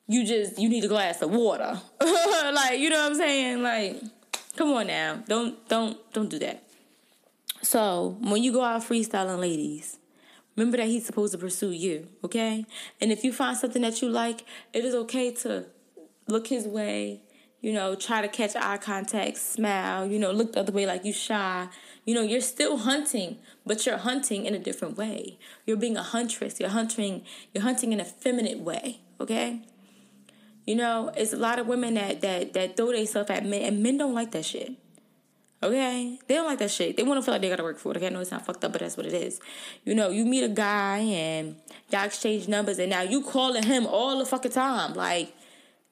you 0.07 0.27
just 0.27 0.59
you 0.59 0.69
need 0.69 0.85
a 0.85 0.89
glass 0.89 1.23
of 1.23 1.31
water. 1.31 1.81
like, 2.01 2.79
you 2.79 2.91
know 2.91 2.99
what 2.99 3.13
I'm 3.13 3.15
saying? 3.15 3.63
Like, 3.63 4.03
come 4.57 4.73
on 4.73 4.87
now. 4.87 5.23
Don't 5.27 5.67
don't 5.69 6.13
don't 6.13 6.29
do 6.29 6.39
that. 6.41 6.63
So, 7.63 8.19
when 8.21 8.43
you 8.43 8.53
go 8.53 8.63
out 8.63 8.83
freestyling, 8.83 9.39
ladies, 9.39 9.99
remember 10.55 10.77
that 10.77 10.89
he's 10.89 11.07
supposed 11.07 11.33
to 11.33 11.39
pursue 11.39 11.71
you, 11.71 12.09
okay? 12.25 12.67
And 13.01 13.11
if 13.13 13.25
you 13.25 13.33
find 13.33 13.57
something 13.57 13.83
that 13.83 14.03
you 14.03 14.09
like, 14.09 14.45
it 14.73 14.85
is 14.85 14.95
okay 14.95 15.33
to 15.37 15.67
look 16.27 16.49
his 16.49 16.67
way, 16.67 17.23
you 17.63 17.73
know, 17.73 17.95
try 17.95 18.21
to 18.21 18.29
catch 18.29 18.57
eye 18.57 18.77
contact, 18.77 19.39
smile, 19.39 20.05
you 20.05 20.19
know, 20.19 20.33
look 20.33 20.53
the 20.53 20.61
other 20.61 20.73
way 20.73 20.85
like 20.85 21.05
you 21.05 21.13
shy. 21.13 21.69
You 22.05 22.15
know, 22.17 22.23
you're 22.23 22.41
still 22.41 22.79
hunting, 22.79 23.39
but 23.65 23.87
you're 23.87 23.99
hunting 23.99 24.45
in 24.47 24.55
a 24.55 24.59
different 24.59 24.97
way. 24.97 25.39
You're 25.65 25.77
being 25.77 25.97
a 25.97 26.03
huntress. 26.03 26.59
You're 26.59 26.71
hunting 26.71 27.25
you're 27.55 27.63
hunting 27.63 27.93
in 27.93 28.01
a 28.01 28.05
feminine 28.05 28.65
way, 28.65 29.01
okay? 29.21 29.63
You 30.67 30.75
know, 30.75 31.13
it's 31.17 31.33
a 31.33 31.37
lot 31.37 31.61
of 31.61 31.69
women 31.69 31.95
that 31.95 32.21
that 32.21 32.53
that 32.55 32.77
throw 32.77 32.91
themselves 32.91 33.31
at 33.31 33.47
men 33.47 33.63
and 33.63 33.81
men 33.81 33.97
don't 33.97 34.15
like 34.15 34.33
that 34.33 34.45
shit. 34.45 34.73
Okay? 35.63 36.19
They 36.27 36.35
don't 36.35 36.47
like 36.47 36.59
that 36.59 36.73
shit. 36.73 36.97
They 36.97 37.05
want 37.05 37.19
to 37.19 37.25
feel 37.25 37.35
like 37.35 37.43
they 37.43 37.49
gotta 37.49 37.63
work 37.63 37.79
for 37.79 37.93
it. 37.93 37.97
Okay, 37.97 38.09
I 38.09 38.11
know 38.11 38.19
it's 38.19 38.33
not 38.33 38.45
fucked 38.45 38.65
up, 38.65 38.73
but 38.73 38.81
that's 38.81 38.97
what 38.97 39.07
it 39.07 39.15
is. 39.15 39.39
You 39.85 39.95
know, 39.95 40.11
you 40.11 40.25
meet 40.25 40.43
a 40.43 40.49
guy 40.49 40.99
and 40.99 41.55
y'all 41.91 42.05
exchange 42.05 42.49
numbers 42.49 42.81
and 42.81 42.91
now 42.91 43.03
you 43.03 43.23
calling 43.23 43.63
him 43.63 43.87
all 43.87 44.19
the 44.19 44.27
fucking 44.27 44.51
time. 44.51 44.95
Like, 44.95 45.33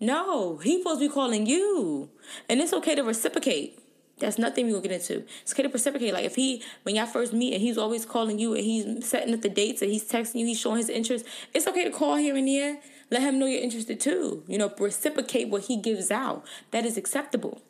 no, 0.01 0.57
he 0.57 0.79
supposed 0.79 1.01
to 1.01 1.09
be 1.09 1.13
calling 1.13 1.47
you. 1.47 2.09
And 2.49 2.61
it's 2.61 2.73
okay 2.73 2.95
to 2.95 3.03
reciprocate. 3.03 3.79
That's 4.19 4.39
nothing 4.39 4.67
we 4.67 4.73
gonna 4.73 4.83
get 4.83 4.93
into. 4.93 5.25
It's 5.43 5.53
okay 5.53 5.63
to 5.63 5.69
reciprocate. 5.69 6.13
Like 6.13 6.25
if 6.25 6.37
he, 6.37 6.63
when 6.83 6.95
y'all 6.95 7.07
first 7.07 7.33
meet 7.33 7.55
and 7.55 7.63
he's 7.63 7.79
always 7.79 8.05
calling 8.05 8.39
you 8.39 8.55
and 8.55 8.65
he's 8.65 9.07
setting 9.07 9.35
up 9.35 9.43
the 9.43 9.49
dates 9.49 9.83
and 9.83 9.91
he's 9.91 10.09
texting 10.09 10.37
you, 10.37 10.47
he's 10.47 10.61
showing 10.61 10.79
his 10.79 10.89
interest. 10.89 11.27
It's 11.55 11.67
okay 11.67 11.85
to 11.85 11.91
call 11.91 12.17
here 12.17 12.37
and 12.37 12.49
there. 12.49 12.79
Let 13.11 13.23
him 13.23 13.39
know 13.39 13.47
you're 13.47 13.63
interested 13.63 13.99
too. 14.01 14.45
You 14.47 14.59
know, 14.59 14.73
reciprocate 14.79 15.49
what 15.49 15.65
he 15.65 15.77
gives 15.77 16.11
out. 16.11 16.45
That 16.71 16.87
is 16.87 16.97
acceptable. 16.97 17.63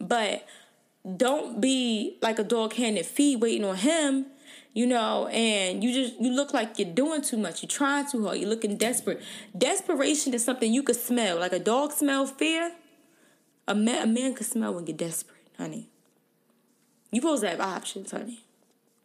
But 0.00 0.46
don't 1.16 1.60
be 1.60 2.18
like 2.22 2.38
a 2.38 2.44
dog 2.44 2.74
handed 2.74 3.06
feed 3.06 3.40
waiting 3.40 3.64
on 3.64 3.76
him 3.76 4.26
you 4.74 4.86
know, 4.86 5.28
and 5.28 5.82
you 5.82 5.92
just 5.94 6.20
you 6.20 6.32
look 6.32 6.52
like 6.52 6.78
you're 6.78 6.92
doing 6.92 7.22
too 7.22 7.36
much. 7.36 7.62
You're 7.62 7.70
trying 7.70 8.10
too 8.10 8.24
hard. 8.26 8.38
You're 8.38 8.50
looking 8.50 8.76
desperate. 8.76 9.22
Desperation 9.56 10.34
is 10.34 10.44
something 10.44 10.72
you 10.72 10.82
could 10.82 10.96
smell, 10.96 11.38
like 11.38 11.52
a 11.52 11.60
dog 11.60 11.92
smell 11.92 12.26
fear. 12.26 12.72
A 13.66 13.74
man, 13.74 14.02
a 14.02 14.06
man 14.06 14.34
could 14.34 14.46
smell 14.46 14.74
when 14.74 14.86
you're 14.86 14.96
desperate, 14.96 15.46
honey. 15.56 15.88
You 17.12 17.20
supposed 17.20 17.44
to 17.44 17.50
have 17.50 17.60
options, 17.60 18.10
honey. 18.10 18.44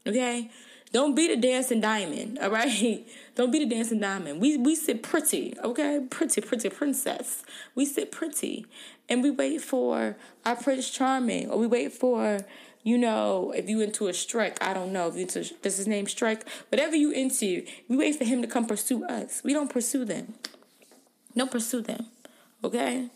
Okay, 0.06 0.50
don't 0.92 1.14
be 1.16 1.28
the 1.28 1.38
dancing 1.38 1.82
diamond. 1.82 2.40
All 2.40 2.50
right, 2.50 3.08
don't 3.36 3.52
be 3.52 3.60
the 3.60 3.68
dancing 3.68 4.00
diamond. 4.00 4.42
We 4.42 4.58
we 4.58 4.74
sit 4.76 5.04
pretty, 5.04 5.54
okay, 5.64 6.02
pretty, 6.10 6.42
pretty 6.42 6.70
princess. 6.70 7.44
We 7.76 7.86
sit 7.86 8.12
pretty, 8.12 8.66
and 9.08 9.22
we 9.22 9.30
wait 9.30 9.62
for 9.62 10.18
our 10.46 10.56
prince 10.56 10.90
charming, 10.90 11.52
or 11.52 11.60
we 11.60 11.68
wait 11.68 11.94
for 11.94 12.40
you 12.84 12.98
know, 12.98 13.52
if 13.56 13.70
you 13.70 13.82
into 13.82 14.08
a 14.08 14.14
strike, 14.14 14.62
I 14.64 14.74
don't 14.74 14.94
know 14.94 15.08
if 15.08 15.16
you 15.16 15.22
into 15.22 15.54
does 15.62 15.78
his 15.78 15.88
name 15.88 16.08
strike, 16.08 16.48
whatever 16.70 16.96
you 16.96 17.12
into, 17.12 17.66
we 17.88 17.98
wait 17.98 18.16
for 18.16 18.24
him 18.24 18.42
to 18.42 18.48
come 18.48 18.66
pursue 18.66 19.06
us. 19.06 19.42
We 19.44 19.54
don't 19.54 19.70
pursue 19.70 20.06
them. 20.06 20.36
Don't 21.36 21.52
pursue 21.52 21.82
them. 21.82 22.08
Okay? 22.64 23.10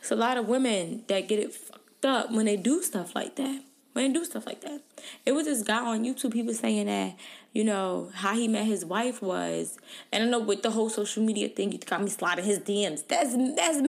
It's 0.00 0.10
a 0.10 0.16
lot 0.16 0.36
of 0.36 0.48
women 0.48 1.04
that 1.08 1.28
get 1.28 1.38
it 1.38 1.54
fucked 1.54 2.04
up 2.04 2.30
when 2.32 2.46
they 2.46 2.56
do 2.56 2.82
stuff 2.82 3.14
like 3.14 3.36
that. 3.36 3.62
When 3.94 4.12
they 4.12 4.18
do 4.18 4.24
stuff 4.24 4.46
like 4.46 4.60
that. 4.60 4.82
It 5.26 5.32
was 5.32 5.46
this 5.46 5.62
guy 5.62 5.84
on 5.84 6.04
YouTube, 6.04 6.34
he 6.34 6.42
was 6.42 6.58
saying 6.58 6.86
that, 6.86 7.16
you 7.52 7.64
know, 7.64 8.10
how 8.14 8.34
he 8.34 8.46
met 8.46 8.66
his 8.66 8.84
wife 8.84 9.20
was, 9.22 9.78
and 10.12 10.22
I 10.22 10.26
know 10.26 10.38
with 10.38 10.62
the 10.62 10.70
whole 10.70 10.90
social 10.90 11.22
media 11.22 11.48
thing, 11.48 11.72
you 11.72 11.78
got 11.78 12.02
me 12.02 12.10
sliding 12.10 12.44
his 12.44 12.60
DMs. 12.60 13.06
That's 13.08 13.34
that's 13.56 13.86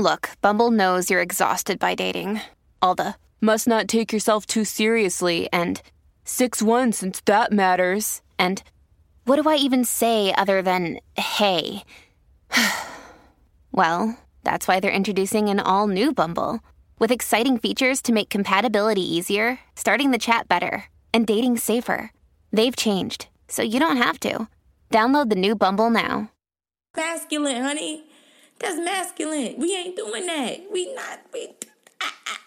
Look, 0.00 0.30
Bumble 0.42 0.70
knows 0.70 1.10
you're 1.10 1.22
exhausted 1.22 1.78
by 1.78 1.94
dating. 1.94 2.40
All 2.82 2.94
the 2.94 3.14
must 3.40 3.66
not 3.66 3.88
take 3.88 4.12
yourself 4.12 4.46
too 4.46 4.64
seriously, 4.64 5.48
and 5.52 5.80
6 6.24 6.62
1 6.62 6.92
since 6.92 7.20
that 7.26 7.52
matters, 7.52 8.22
and 8.38 8.62
what 9.24 9.42
do 9.42 9.48
I 9.48 9.56
even 9.56 9.84
say 9.84 10.32
other 10.32 10.62
than 10.62 11.00
hey? 11.16 11.84
well, 13.72 14.18
that's 14.44 14.66
why 14.66 14.80
they're 14.80 14.90
introducing 14.90 15.48
an 15.48 15.60
all 15.60 15.86
new 15.86 16.12
Bumble 16.12 16.60
with 16.98 17.12
exciting 17.12 17.58
features 17.58 18.02
to 18.02 18.12
make 18.12 18.28
compatibility 18.28 19.02
easier, 19.02 19.60
starting 19.76 20.10
the 20.10 20.18
chat 20.18 20.48
better, 20.48 20.84
and 21.12 21.26
dating 21.26 21.58
safer. 21.58 22.12
They've 22.52 22.74
changed, 22.74 23.28
so 23.46 23.62
you 23.62 23.78
don't 23.78 23.98
have 23.98 24.18
to. 24.20 24.48
Download 24.90 25.28
the 25.28 25.36
new 25.36 25.54
Bumble 25.54 25.90
now. 25.90 26.30
Masculine, 26.96 27.62
honey. 27.62 28.04
That's 28.58 28.78
masculine. 28.78 29.54
We 29.58 29.76
ain't 29.76 29.96
doing 29.96 30.26
that. 30.26 30.60
We 30.72 30.94
not. 30.94 31.20
We, 31.32 31.48
ah, 32.00 32.14
ah, 32.26 32.40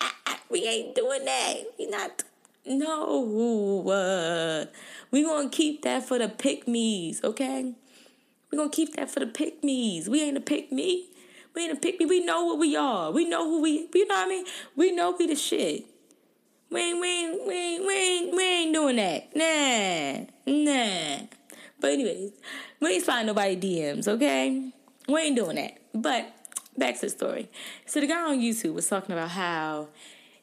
ah, 0.00 0.14
we 0.50 0.64
ain't 0.64 0.94
doing 0.94 1.24
that. 1.24 1.54
We 1.78 1.86
not. 1.86 2.22
No. 2.66 3.88
Uh, 3.88 4.66
we 5.10 5.22
gonna 5.22 5.48
keep 5.48 5.82
that 5.82 6.04
for 6.04 6.18
the 6.18 6.28
pick 6.28 6.68
me's, 6.68 7.22
okay? 7.24 7.74
We 8.50 8.58
gonna 8.58 8.70
keep 8.70 8.96
that 8.96 9.10
for 9.10 9.20
the 9.20 9.26
pick 9.26 9.62
me's. 9.62 10.08
We 10.08 10.22
ain't 10.22 10.36
a 10.36 10.40
pick 10.40 10.72
me. 10.72 11.08
We 11.54 11.64
ain't 11.64 11.72
a 11.72 11.80
pick 11.80 11.98
me. 11.98 12.06
We 12.06 12.24
know 12.24 12.44
what 12.44 12.58
we 12.58 12.76
are. 12.76 13.10
We 13.10 13.24
know 13.28 13.44
who 13.44 13.62
we. 13.62 13.88
You 13.94 14.06
know 14.06 14.14
what 14.14 14.26
I 14.26 14.28
mean? 14.28 14.44
We 14.76 14.92
know 14.92 15.14
we 15.18 15.26
the 15.26 15.36
shit. 15.36 15.86
We 16.70 16.80
ain't, 16.82 17.00
we 17.00 17.08
ain't, 17.08 17.46
we 17.46 17.54
ain't, 17.54 17.86
we 17.86 17.94
ain't, 17.94 18.36
we 18.36 18.44
ain't 18.44 18.74
doing 18.74 18.96
that. 18.96 19.34
Nah, 19.34 20.26
nah. 20.46 21.26
But 21.80 21.90
anyways, 21.92 22.32
we 22.80 22.88
ain't 22.88 23.04
sliding 23.04 23.26
nobody 23.26 23.56
DMs, 23.56 24.06
okay? 24.06 24.70
We 25.08 25.20
ain't 25.20 25.36
doing 25.36 25.56
that. 25.56 25.78
But 25.94 26.30
back 26.76 26.96
to 26.96 27.00
the 27.02 27.10
story. 27.10 27.50
So 27.86 28.00
the 28.00 28.06
guy 28.06 28.20
on 28.20 28.38
YouTube 28.38 28.74
was 28.74 28.86
talking 28.86 29.14
about 29.14 29.30
how 29.30 29.88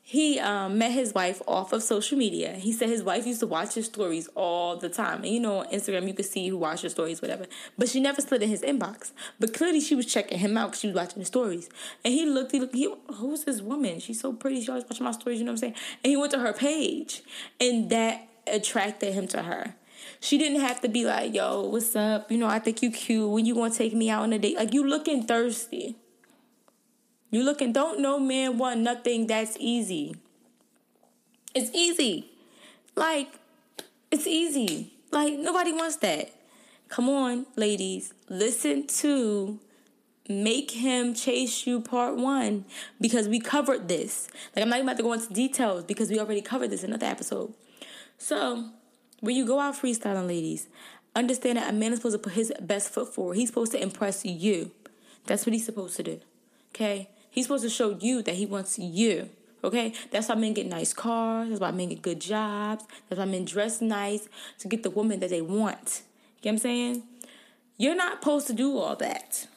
he 0.08 0.40
um, 0.40 0.78
met 0.78 0.92
his 0.92 1.16
wife 1.16 1.42
off 1.48 1.74
of 1.74 1.82
social 1.82 2.16
media. 2.16 2.54
He 2.54 2.72
said 2.72 2.90
his 2.90 3.02
wife 3.02 3.26
used 3.26 3.40
to 3.40 3.48
watch 3.48 3.74
his 3.74 3.88
stories 3.88 4.30
all 4.36 4.78
the 4.78 4.88
time. 4.88 5.24
And 5.24 5.34
you 5.34 5.40
know, 5.40 5.62
on 5.62 5.66
Instagram, 5.70 6.08
you 6.08 6.14
could 6.14 6.28
see 6.28 6.48
who 6.48 6.60
watched 6.60 6.84
your 6.84 6.92
stories, 6.92 7.24
whatever. 7.24 7.48
But 7.76 7.90
she 7.90 8.00
never 8.00 8.22
slid 8.22 8.44
in 8.44 8.50
his 8.50 8.62
inbox. 8.62 9.14
But 9.40 9.56
clearly, 9.56 9.82
she 9.82 9.96
was 9.96 10.06
checking 10.06 10.38
him 10.38 10.60
out 10.60 10.68
because 10.68 10.82
she 10.82 10.88
was 10.90 10.96
watching 10.96 11.18
the 11.18 11.26
stories. 11.26 11.70
And 12.04 12.14
he 12.14 12.28
looked, 12.28 12.52
he 12.52 12.60
looked, 12.60 12.76
he, 12.76 12.94
who's 13.16 13.46
this 13.46 13.62
woman? 13.62 14.00
She's 14.00 14.22
so 14.22 14.32
pretty. 14.32 14.62
She 14.62 14.70
always 14.70 14.84
watching 14.84 15.06
my 15.06 15.12
stories, 15.12 15.40
you 15.40 15.46
know 15.46 15.54
what 15.54 15.64
I'm 15.64 15.74
saying? 15.74 15.76
And 16.04 16.12
he 16.12 16.18
went 16.18 16.32
to 16.34 16.40
her 16.40 16.54
page. 16.54 17.24
And 17.60 17.90
that 17.90 18.28
attracted 18.46 19.12
him 19.12 19.28
to 19.30 19.42
her. 19.42 19.74
She 20.20 20.38
didn't 20.38 20.62
have 20.62 20.82
to 20.82 20.88
be 20.88 21.04
like, 21.06 21.34
yo, 21.34 21.62
what's 21.64 21.96
up? 21.96 22.32
You 22.32 22.38
know, 22.38 22.48
I 22.48 22.60
think 22.60 22.84
you 22.84 22.92
cute. 22.92 23.28
When 23.28 23.48
you 23.48 23.56
gonna 23.56 23.74
take 23.74 23.96
me 23.96 24.12
out 24.12 24.22
on 24.22 24.34
a 24.34 24.38
date? 24.38 24.56
Like 24.56 24.72
you 24.72 24.88
looking 24.88 25.26
thirsty. 25.26 25.98
You 27.32 27.44
looking 27.44 27.74
don't 27.74 28.00
no 28.00 28.20
man 28.20 28.58
want 28.58 28.80
nothing 28.80 29.28
that's 29.28 29.58
easy. 29.60 30.16
It's 31.54 31.72
easy. 31.74 32.32
Like, 32.96 33.30
it's 34.12 34.28
easy. 34.28 34.94
Like 35.12 35.38
nobody 35.40 35.72
wants 35.74 35.98
that. 35.98 36.32
Come 36.90 37.10
on, 37.10 37.46
ladies. 37.56 38.14
Listen 38.30 38.88
to 38.88 39.60
Make 40.30 40.72
Him 40.72 41.14
Chase 41.14 41.66
You 41.66 41.82
Part 41.82 42.16
1 42.16 42.66
because 43.02 43.28
we 43.28 43.40
covered 43.40 43.88
this. 43.88 44.28
Like, 44.56 44.64
I'm 44.64 44.70
not 44.70 44.78
even 44.78 44.88
about 44.88 44.98
to 44.98 45.04
go 45.04 45.14
into 45.14 45.34
details 45.34 45.84
because 45.84 46.10
we 46.10 46.20
already 46.20 46.42
covered 46.42 46.70
this 46.70 46.84
in 46.84 46.92
another 46.92 47.08
episode. 47.08 47.54
So, 48.18 48.70
when 49.20 49.36
you 49.36 49.46
go 49.46 49.60
out 49.60 49.76
freestyling, 49.76 50.28
ladies, 50.28 50.68
understand 51.16 51.58
that 51.58 51.70
a 51.70 51.74
man 51.74 51.92
is 51.94 52.00
supposed 52.00 52.16
to 52.16 52.20
put 52.20 52.34
his 52.34 52.54
best 52.62 52.90
foot 52.90 53.14
forward. 53.14 53.38
He's 53.38 53.50
supposed 53.50 53.72
to 53.72 53.82
impress 53.82 54.24
you. 54.26 54.72
That's 55.26 55.46
what 55.46 55.54
he's 55.54 55.66
supposed 55.66 55.96
to 55.98 56.04
do. 56.04 56.20
Okay? 56.74 57.10
He's 57.36 57.48
supposed 57.48 57.66
to 57.66 57.70
show 57.70 57.98
you 58.00 58.22
that 58.22 58.36
he 58.36 58.46
wants 58.46 58.80
you. 58.80 59.30
Okay? 59.62 59.94
That's 60.10 60.30
why 60.30 60.36
men 60.36 60.54
get 60.54 60.68
nice 60.68 60.94
cars. 60.94 61.50
That's 61.50 61.60
why 61.60 61.72
men 61.72 61.90
get 61.90 62.02
good 62.02 62.22
jobs. 62.22 62.86
That's 63.10 63.20
why 63.20 63.26
men 63.26 63.44
dress 63.44 63.82
nice 63.82 64.30
to 64.60 64.70
get 64.70 64.84
the 64.84 64.90
woman 64.90 65.20
that 65.20 65.32
they 65.32 65.42
want. 65.42 66.04
You 66.42 66.52
know 66.52 66.52
what 66.52 66.52
I'm 66.52 66.58
saying? 66.60 67.04
You're 67.78 67.96
not 67.96 68.22
supposed 68.22 68.48
to 68.48 68.54
do 68.54 68.78
all 68.78 68.96
that. 68.96 69.48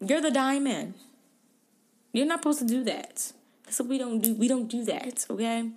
You're 0.00 0.20
the 0.20 0.30
diamond. 0.30 0.94
You're 2.12 2.26
not 2.26 2.38
supposed 2.38 2.60
to 2.60 2.66
do 2.66 2.84
that. 2.84 3.32
So 3.68 3.82
we 3.82 3.98
don't 3.98 4.20
do 4.20 4.32
we 4.36 4.46
don't 4.46 4.68
do 4.68 4.84
that, 4.84 5.26
okay? 5.28 5.68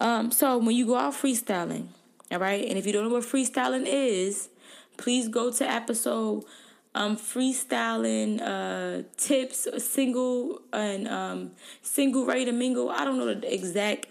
Um, 0.00 0.32
so 0.32 0.56
when 0.56 0.74
you 0.74 0.86
go 0.86 0.96
out 0.96 1.12
freestyling, 1.12 1.88
all 2.30 2.38
right, 2.38 2.66
and 2.66 2.78
if 2.78 2.86
you 2.86 2.92
don't 2.94 3.04
know 3.04 3.14
what 3.14 3.24
freestyling 3.24 3.84
is, 3.86 4.48
please 4.96 5.28
go 5.28 5.52
to 5.52 5.70
episode 5.70 6.44
um 6.94 7.16
freestyling 7.16 8.40
uh 8.42 9.02
tips 9.16 9.66
single 9.82 10.60
and 10.72 11.08
um 11.08 11.50
single 11.80 12.26
ready 12.26 12.44
to 12.44 12.52
mingle 12.52 12.90
i 12.90 13.04
don't 13.04 13.16
know 13.16 13.32
the 13.32 13.54
exact 13.54 14.06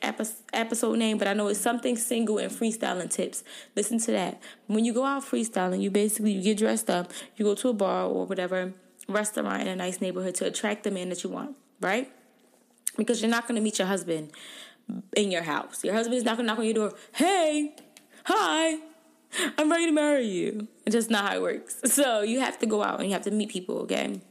episode 0.53 0.97
name 0.97 1.17
but 1.17 1.27
i 1.27 1.33
know 1.33 1.47
it's 1.47 1.59
something 1.59 1.95
single 1.95 2.39
and 2.39 2.51
freestyling 2.51 3.09
tips 3.09 3.43
listen 3.75 3.99
to 3.99 4.11
that 4.11 4.41
when 4.67 4.83
you 4.83 4.93
go 4.93 5.05
out 5.05 5.23
freestyling 5.23 5.81
you 5.81 5.91
basically 5.91 6.31
you 6.31 6.41
get 6.41 6.57
dressed 6.57 6.89
up 6.89 7.11
you 7.35 7.45
go 7.45 7.53
to 7.53 7.69
a 7.69 7.73
bar 7.73 8.05
or 8.05 8.25
whatever 8.25 8.73
restaurant 9.07 9.61
in 9.61 9.67
a 9.67 9.75
nice 9.75 10.01
neighborhood 10.01 10.35
to 10.35 10.45
attract 10.45 10.83
the 10.83 10.91
man 10.91 11.09
that 11.09 11.23
you 11.23 11.29
want, 11.29 11.55
right? 11.79 12.11
Because 12.97 13.21
you're 13.21 13.31
not 13.31 13.47
going 13.47 13.55
to 13.55 13.61
meet 13.61 13.79
your 13.79 13.87
husband 13.87 14.31
in 15.15 15.31
your 15.31 15.43
house. 15.43 15.83
Your 15.83 15.93
husband 15.93 16.17
is 16.17 16.23
not 16.23 16.37
going 16.37 16.47
to 16.47 16.53
knock 16.53 16.59
on 16.59 16.65
your 16.65 16.73
door. 16.73 16.93
Hey, 17.13 17.75
hi, 18.25 18.79
I'm 19.57 19.71
ready 19.71 19.85
to 19.87 19.91
marry 19.91 20.27
you. 20.27 20.67
It's 20.85 20.95
just 20.95 21.09
not 21.09 21.29
how 21.29 21.35
it 21.35 21.41
works. 21.41 21.79
So 21.85 22.21
you 22.21 22.39
have 22.39 22.59
to 22.59 22.65
go 22.65 22.83
out 22.83 22.99
and 22.99 23.07
you 23.07 23.13
have 23.13 23.23
to 23.23 23.31
meet 23.31 23.49
people, 23.49 23.79
okay? 23.79 24.21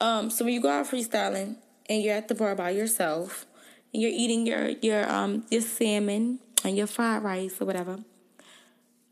Um, 0.00 0.30
so 0.30 0.44
when 0.44 0.54
you 0.54 0.60
go 0.60 0.70
out 0.70 0.86
freestyling 0.86 1.56
and 1.88 2.02
you're 2.02 2.14
at 2.14 2.28
the 2.28 2.34
bar 2.34 2.54
by 2.54 2.70
yourself 2.70 3.46
and 3.92 4.02
you're 4.02 4.12
eating 4.12 4.46
your 4.46 4.68
your 4.82 5.10
um 5.10 5.46
your 5.50 5.62
salmon 5.62 6.40
and 6.64 6.76
your 6.76 6.86
fried 6.86 7.22
rice 7.22 7.60
or 7.60 7.64
whatever 7.64 8.00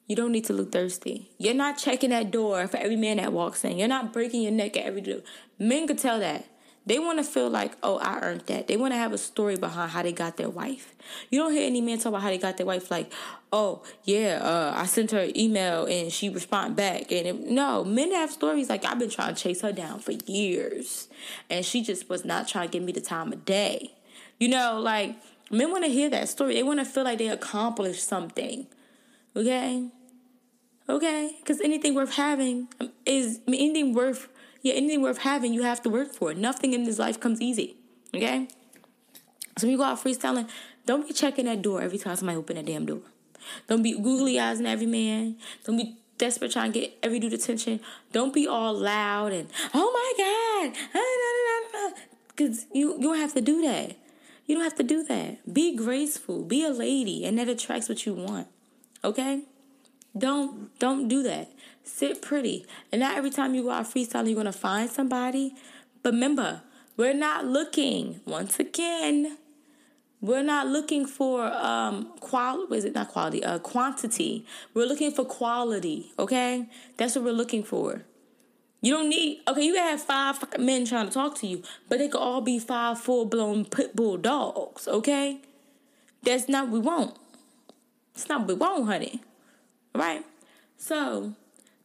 you 0.06 0.16
don't 0.16 0.32
need 0.32 0.44
to 0.44 0.52
look 0.52 0.72
thirsty. 0.72 1.30
You're 1.38 1.54
not 1.54 1.78
checking 1.78 2.10
that 2.10 2.30
door 2.30 2.66
for 2.66 2.76
every 2.76 2.96
man 2.96 3.16
that 3.16 3.32
walks 3.32 3.64
in. 3.64 3.78
You're 3.78 3.88
not 3.88 4.12
breaking 4.12 4.42
your 4.42 4.52
neck 4.52 4.76
at 4.76 4.84
every 4.84 5.00
door. 5.00 5.20
Men 5.58 5.86
could 5.86 5.98
tell 5.98 6.18
that. 6.20 6.46
They 6.86 6.98
want 6.98 7.18
to 7.18 7.24
feel 7.24 7.48
like, 7.48 7.72
oh, 7.82 7.96
I 7.98 8.20
earned 8.20 8.42
that. 8.42 8.66
They 8.66 8.76
want 8.76 8.92
to 8.92 8.98
have 8.98 9.12
a 9.12 9.18
story 9.18 9.56
behind 9.56 9.92
how 9.92 10.02
they 10.02 10.12
got 10.12 10.36
their 10.36 10.50
wife. 10.50 10.94
You 11.30 11.40
don't 11.40 11.52
hear 11.52 11.66
any 11.66 11.80
men 11.80 11.98
talk 11.98 12.10
about 12.10 12.20
how 12.20 12.28
they 12.28 12.36
got 12.36 12.58
their 12.58 12.66
wife 12.66 12.90
like, 12.90 13.10
oh, 13.52 13.82
yeah, 14.04 14.40
uh, 14.42 14.74
I 14.76 14.84
sent 14.84 15.12
her 15.12 15.20
an 15.20 15.38
email 15.38 15.86
and 15.86 16.12
she 16.12 16.28
responded 16.28 16.76
back. 16.76 17.10
And 17.10 17.26
it, 17.26 17.40
no, 17.40 17.84
men 17.84 18.12
have 18.12 18.30
stories 18.30 18.68
like, 18.68 18.84
I've 18.84 18.98
been 18.98 19.08
trying 19.08 19.34
to 19.34 19.42
chase 19.42 19.62
her 19.62 19.72
down 19.72 20.00
for 20.00 20.12
years. 20.12 21.08
And 21.48 21.64
she 21.64 21.82
just 21.82 22.10
was 22.10 22.24
not 22.24 22.48
trying 22.48 22.68
to 22.68 22.72
give 22.72 22.82
me 22.82 22.92
the 22.92 23.00
time 23.00 23.32
of 23.32 23.46
day. 23.46 23.94
You 24.38 24.48
know, 24.48 24.78
like, 24.78 25.16
men 25.50 25.70
want 25.70 25.84
to 25.84 25.90
hear 25.90 26.10
that 26.10 26.28
story. 26.28 26.54
They 26.54 26.62
want 26.62 26.80
to 26.80 26.84
feel 26.84 27.04
like 27.04 27.18
they 27.18 27.28
accomplished 27.28 28.06
something. 28.06 28.66
Okay? 29.34 29.88
Okay? 30.86 31.36
Because 31.38 31.62
anything 31.62 31.94
worth 31.94 32.14
having 32.16 32.68
is, 33.06 33.40
anything 33.48 33.94
worth, 33.94 34.28
yeah, 34.64 34.72
anything 34.72 35.02
worth 35.02 35.18
having, 35.18 35.52
you 35.52 35.62
have 35.62 35.82
to 35.82 35.90
work 35.90 36.14
for. 36.14 36.32
Nothing 36.32 36.72
in 36.72 36.84
this 36.84 36.98
life 36.98 37.20
comes 37.20 37.42
easy. 37.42 37.76
Okay? 38.14 38.48
So 39.58 39.66
when 39.66 39.72
you 39.72 39.76
go 39.76 39.84
out 39.84 40.02
freestyling, 40.02 40.48
don't 40.86 41.06
be 41.06 41.12
checking 41.12 41.44
that 41.44 41.60
door 41.60 41.82
every 41.82 41.98
time 41.98 42.16
somebody 42.16 42.38
open 42.38 42.56
that 42.56 42.64
damn 42.64 42.86
door. 42.86 43.02
Don't 43.68 43.82
be 43.82 43.92
googly 43.92 44.40
eyes 44.40 44.58
in 44.58 44.66
every 44.66 44.86
man. 44.86 45.36
Don't 45.64 45.76
be 45.76 45.98
desperate 46.16 46.50
trying 46.50 46.72
to 46.72 46.80
get 46.80 46.96
every 47.02 47.18
dude 47.20 47.34
attention. 47.34 47.78
Don't 48.10 48.32
be 48.32 48.48
all 48.48 48.72
loud 48.72 49.34
and 49.34 49.50
oh 49.74 49.90
my 49.92 50.72
god, 50.72 50.76
ah, 50.94 51.92
because 52.28 52.64
you 52.72 52.94
you 52.94 53.02
don't 53.02 53.18
have 53.18 53.34
to 53.34 53.42
do 53.42 53.60
that. 53.62 53.96
You 54.46 54.54
don't 54.54 54.64
have 54.64 54.76
to 54.76 54.82
do 54.82 55.04
that. 55.04 55.52
Be 55.52 55.76
graceful. 55.76 56.42
Be 56.42 56.64
a 56.64 56.70
lady, 56.70 57.26
and 57.26 57.38
that 57.38 57.48
attracts 57.48 57.88
what 57.88 58.06
you 58.06 58.14
want. 58.14 58.48
Okay? 59.02 59.42
Don't 60.16 60.76
don't 60.78 61.08
do 61.08 61.22
that. 61.24 61.50
Sit 61.82 62.22
pretty. 62.22 62.66
And 62.92 63.00
not 63.00 63.16
every 63.16 63.30
time 63.30 63.54
you 63.54 63.64
go 63.64 63.70
out 63.70 63.86
freestyling 63.86 64.28
you're 64.28 64.36
gonna 64.36 64.52
find 64.52 64.88
somebody. 64.88 65.54
But 66.02 66.12
remember, 66.12 66.62
we're 66.96 67.14
not 67.14 67.46
looking, 67.46 68.20
once 68.24 68.60
again, 68.60 69.38
we're 70.20 70.42
not 70.42 70.68
looking 70.68 71.06
for 71.06 71.44
um 71.52 72.12
qual 72.20 72.72
is 72.72 72.84
it 72.84 72.94
not 72.94 73.08
quality, 73.08 73.44
uh 73.44 73.58
quantity. 73.58 74.46
We're 74.72 74.86
looking 74.86 75.10
for 75.10 75.24
quality, 75.24 76.12
okay? 76.18 76.68
That's 76.96 77.16
what 77.16 77.24
we're 77.24 77.32
looking 77.32 77.62
for. 77.62 78.02
You 78.80 78.92
don't 78.94 79.08
need 79.08 79.40
okay, 79.48 79.62
you 79.62 79.74
can 79.74 79.90
have 79.90 80.02
five 80.02 80.58
men 80.58 80.84
trying 80.84 81.08
to 81.08 81.12
talk 81.12 81.36
to 81.40 81.46
you, 81.46 81.62
but 81.88 81.98
they 81.98 82.08
could 82.08 82.20
all 82.20 82.40
be 82.40 82.58
five 82.58 83.00
full 83.00 83.24
blown 83.24 83.64
pit 83.64 83.96
bull 83.96 84.16
dogs, 84.16 84.86
okay? 84.86 85.40
That's 86.22 86.48
not 86.48 86.70
we 86.70 86.78
want. 86.78 87.16
It's 88.14 88.28
not 88.28 88.46
we 88.46 88.54
want, 88.54 88.86
honey. 88.86 89.22
Right? 89.94 90.24
So 90.76 91.34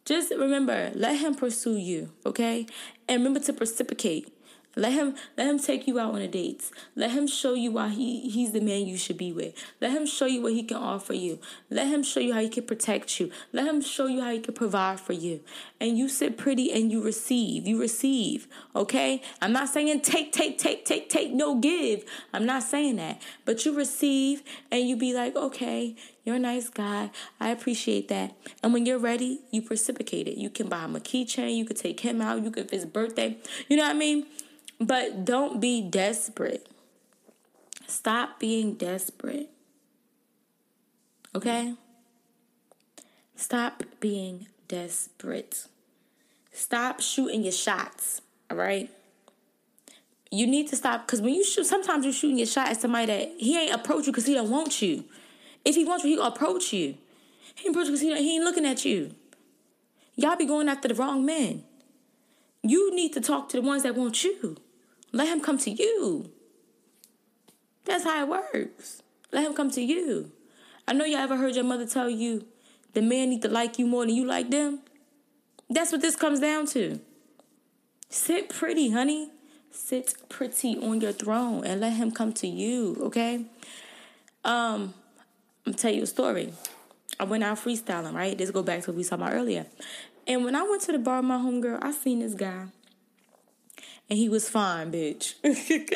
just 0.04 0.30
remember, 0.30 0.90
let 0.94 1.18
him 1.18 1.34
pursue 1.34 1.76
you, 1.76 2.10
okay? 2.26 2.66
And 3.08 3.22
remember 3.22 3.40
to 3.40 3.52
reciprocate. 3.52 4.32
Let 4.76 4.92
him 4.92 5.16
let 5.36 5.48
him 5.48 5.58
take 5.58 5.88
you 5.88 5.98
out 5.98 6.14
on 6.14 6.20
a 6.20 6.28
dates. 6.28 6.70
Let 6.94 7.10
him 7.10 7.26
show 7.26 7.54
you 7.54 7.72
why 7.72 7.88
he, 7.88 8.30
he's 8.30 8.52
the 8.52 8.60
man 8.60 8.86
you 8.86 8.96
should 8.96 9.18
be 9.18 9.32
with. 9.32 9.54
Let 9.80 9.90
him 9.90 10.06
show 10.06 10.26
you 10.26 10.42
what 10.42 10.52
he 10.52 10.62
can 10.62 10.76
offer 10.76 11.12
you. 11.12 11.40
Let 11.70 11.88
him 11.88 12.02
show 12.02 12.20
you 12.20 12.34
how 12.34 12.40
he 12.40 12.48
can 12.48 12.64
protect 12.64 13.18
you. 13.18 13.32
Let 13.52 13.66
him 13.66 13.80
show 13.80 14.06
you 14.06 14.20
how 14.20 14.30
he 14.30 14.38
can 14.38 14.54
provide 14.54 15.00
for 15.00 15.12
you. 15.12 15.40
And 15.80 15.98
you 15.98 16.08
sit 16.08 16.38
pretty 16.38 16.72
and 16.72 16.92
you 16.92 17.02
receive. 17.02 17.66
You 17.66 17.80
receive. 17.80 18.46
Okay? 18.76 19.22
I'm 19.42 19.52
not 19.52 19.68
saying 19.68 20.00
take, 20.02 20.32
take, 20.32 20.58
take, 20.58 20.84
take, 20.84 21.08
take, 21.10 21.32
no 21.32 21.56
give. 21.56 22.04
I'm 22.32 22.46
not 22.46 22.62
saying 22.62 22.96
that. 22.96 23.20
But 23.44 23.64
you 23.64 23.74
receive 23.76 24.42
and 24.70 24.88
you 24.88 24.96
be 24.96 25.12
like, 25.12 25.34
okay, 25.34 25.96
you're 26.24 26.36
a 26.36 26.38
nice 26.38 26.68
guy. 26.68 27.10
I 27.40 27.48
appreciate 27.48 28.08
that. 28.08 28.36
And 28.62 28.72
when 28.72 28.86
you're 28.86 28.98
ready, 28.98 29.40
you 29.50 29.66
reciprocate 29.68 30.28
it. 30.28 30.36
You 30.36 30.50
can 30.50 30.68
buy 30.68 30.84
him 30.84 30.94
a 30.94 31.00
keychain. 31.00 31.56
You 31.56 31.64
could 31.64 31.76
take 31.76 32.00
him 32.00 32.20
out. 32.20 32.42
You 32.44 32.50
could, 32.50 32.70
his 32.70 32.84
birthday, 32.84 33.38
you 33.68 33.76
know 33.76 33.84
what 33.84 33.96
I 33.96 33.98
mean? 33.98 34.26
But 34.80 35.26
don't 35.26 35.60
be 35.60 35.82
desperate. 35.82 36.66
Stop 37.86 38.40
being 38.40 38.74
desperate. 38.74 39.50
Okay? 41.34 41.74
Stop 43.36 43.82
being 44.00 44.46
desperate. 44.68 45.66
Stop 46.52 47.00
shooting 47.00 47.42
your 47.42 47.52
shots, 47.52 48.22
all 48.50 48.56
right? 48.56 48.90
You 50.30 50.46
need 50.46 50.68
to 50.68 50.76
stop 50.76 51.06
because 51.06 51.20
when 51.20 51.34
you 51.34 51.44
shoot, 51.44 51.66
sometimes 51.66 52.04
you're 52.04 52.12
shooting 52.12 52.38
your 52.38 52.46
shot 52.46 52.68
at 52.68 52.80
somebody 52.80 53.06
that 53.06 53.32
he 53.38 53.58
ain't 53.58 53.74
approach 53.74 54.06
you 54.06 54.12
because 54.12 54.26
he 54.26 54.34
don't 54.34 54.50
want 54.50 54.80
you. 54.80 55.04
If 55.64 55.74
he 55.74 55.84
wants 55.84 56.04
you, 56.04 56.16
he 56.16 56.26
approach 56.26 56.72
you. 56.72 56.96
He 57.54 57.68
approach 57.68 57.86
because 57.86 58.00
he, 58.00 58.16
he 58.16 58.36
ain't 58.36 58.44
looking 58.44 58.64
at 58.64 58.84
you. 58.84 59.14
Y'all 60.14 60.36
be 60.36 60.46
going 60.46 60.68
after 60.68 60.88
the 60.88 60.94
wrong 60.94 61.26
men. 61.26 61.64
You 62.62 62.94
need 62.94 63.12
to 63.14 63.20
talk 63.20 63.48
to 63.50 63.60
the 63.60 63.66
ones 63.66 63.82
that 63.82 63.96
want 63.96 64.22
you. 64.22 64.56
Let 65.12 65.28
him 65.28 65.40
come 65.40 65.58
to 65.58 65.70
you. 65.70 66.30
That's 67.84 68.04
how 68.04 68.22
it 68.22 68.28
works. 68.28 69.02
Let 69.32 69.44
him 69.44 69.54
come 69.54 69.70
to 69.72 69.80
you. 69.80 70.30
I 70.86 70.92
know 70.92 71.04
y'all 71.04 71.20
ever 71.20 71.36
heard 71.36 71.54
your 71.54 71.64
mother 71.64 71.86
tell 71.86 72.10
you 72.10 72.44
the 72.92 73.02
man 73.02 73.30
need 73.30 73.42
to 73.42 73.48
like 73.48 73.78
you 73.78 73.86
more 73.86 74.04
than 74.06 74.14
you 74.14 74.24
like 74.24 74.50
them. 74.50 74.80
That's 75.68 75.92
what 75.92 76.00
this 76.00 76.16
comes 76.16 76.40
down 76.40 76.66
to. 76.68 77.00
Sit 78.08 78.48
pretty, 78.48 78.90
honey. 78.90 79.30
Sit 79.70 80.14
pretty 80.28 80.76
on 80.76 81.00
your 81.00 81.12
throne 81.12 81.64
and 81.64 81.80
let 81.80 81.92
him 81.92 82.10
come 82.10 82.32
to 82.34 82.48
you, 82.48 82.96
okay? 83.02 83.46
Um, 84.44 84.94
I'm 85.64 85.74
tell 85.74 85.92
you 85.92 86.02
a 86.02 86.06
story. 86.06 86.52
I 87.20 87.24
went 87.24 87.44
out 87.44 87.58
freestyling, 87.58 88.14
right? 88.14 88.36
This 88.36 88.50
go 88.50 88.62
back 88.62 88.82
to 88.82 88.90
what 88.90 88.96
we 88.96 89.04
saw 89.04 89.14
about 89.14 89.32
earlier. 89.32 89.66
And 90.26 90.44
when 90.44 90.56
I 90.56 90.62
went 90.62 90.82
to 90.82 90.92
the 90.92 90.98
bar 90.98 91.22
my 91.22 91.36
homegirl, 91.36 91.78
I 91.82 91.92
seen 91.92 92.18
this 92.18 92.34
guy 92.34 92.66
and 94.10 94.18
he 94.18 94.28
was 94.28 94.48
fine, 94.48 94.92
bitch. 94.92 95.34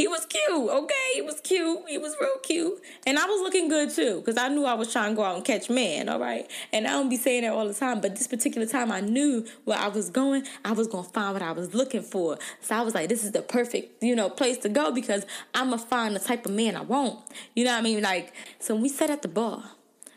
He 0.00 0.08
was 0.08 0.24
cute, 0.24 0.70
okay? 0.70 0.94
He 1.12 1.20
was 1.20 1.42
cute. 1.42 1.80
He 1.86 1.98
was 1.98 2.16
real 2.18 2.38
cute. 2.42 2.80
And 3.06 3.18
I 3.18 3.26
was 3.26 3.42
looking 3.42 3.68
good 3.68 3.90
too, 3.90 4.20
because 4.20 4.38
I 4.38 4.48
knew 4.48 4.64
I 4.64 4.72
was 4.72 4.90
trying 4.90 5.10
to 5.10 5.16
go 5.16 5.22
out 5.22 5.36
and 5.36 5.44
catch 5.44 5.68
man, 5.68 6.08
all 6.08 6.18
right? 6.18 6.50
And 6.72 6.86
I 6.86 6.92
don't 6.92 7.10
be 7.10 7.18
saying 7.18 7.42
that 7.42 7.52
all 7.52 7.68
the 7.68 7.74
time, 7.74 8.00
but 8.00 8.16
this 8.16 8.26
particular 8.26 8.66
time 8.66 8.90
I 8.90 9.00
knew 9.00 9.44
where 9.64 9.78
I 9.78 9.88
was 9.88 10.08
going, 10.08 10.44
I 10.64 10.72
was 10.72 10.86
gonna 10.86 11.06
find 11.06 11.34
what 11.34 11.42
I 11.42 11.52
was 11.52 11.74
looking 11.74 12.00
for. 12.00 12.38
So 12.62 12.76
I 12.76 12.80
was 12.80 12.94
like, 12.94 13.10
this 13.10 13.24
is 13.24 13.32
the 13.32 13.42
perfect, 13.42 14.02
you 14.02 14.16
know, 14.16 14.30
place 14.30 14.56
to 14.58 14.70
go 14.70 14.90
because 14.90 15.26
I'm 15.54 15.68
gonna 15.68 15.82
find 15.82 16.16
the 16.16 16.20
type 16.20 16.46
of 16.46 16.52
man 16.52 16.76
I 16.76 16.80
want. 16.80 17.20
You 17.54 17.64
know 17.64 17.72
what 17.72 17.80
I 17.80 17.82
mean? 17.82 18.02
Like, 18.02 18.32
so 18.58 18.74
we 18.74 18.88
sat 18.88 19.10
at 19.10 19.20
the 19.20 19.28
bar, 19.28 19.64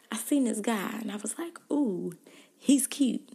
I 0.10 0.16
seen 0.16 0.46
this 0.46 0.62
guy 0.62 0.92
and 1.02 1.12
I 1.12 1.18
was 1.18 1.38
like, 1.38 1.60
ooh, 1.70 2.14
he's 2.58 2.88
cute 2.88 3.28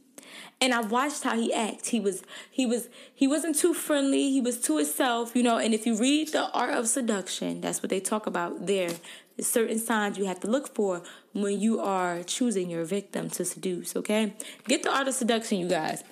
and 0.61 0.75
I 0.75 0.81
watched 0.81 1.23
how 1.23 1.37
he 1.37 1.53
acted. 1.53 1.87
He 1.87 2.01
was 2.01 2.23
he 2.51 2.67
was 2.67 2.89
he 3.15 3.29
wasn't 3.29 3.57
too 3.57 3.75
friendly. 3.75 4.31
He 4.31 4.41
was 4.41 4.61
to 4.63 4.79
himself, 4.79 5.37
you 5.37 5.43
know. 5.43 5.59
And 5.59 5.73
if 5.73 5.87
you 5.87 5.97
read 5.97 6.33
the 6.33 6.51
art 6.51 6.75
of 6.75 6.89
seduction, 6.89 7.61
that's 7.61 7.83
what 7.83 7.91
they 7.91 8.01
talk 8.01 8.27
about 8.27 8.67
there. 8.67 8.91
There's 9.37 9.47
certain 9.47 9.79
signs 9.79 10.19
you 10.19 10.25
have 10.25 10.41
to 10.41 10.49
look 10.49 10.75
for 10.75 11.03
when 11.33 11.61
you 11.61 11.79
are 11.81 12.23
choosing 12.25 12.71
your 12.71 12.85
victim 12.85 13.31
to 13.31 13.45
seduce. 13.45 13.95
Okay, 13.95 14.35
get 14.67 14.83
the 14.83 14.93
art 14.93 15.07
of 15.09 15.15
seduction, 15.15 15.59
you 15.59 15.69
guys. 15.69 16.03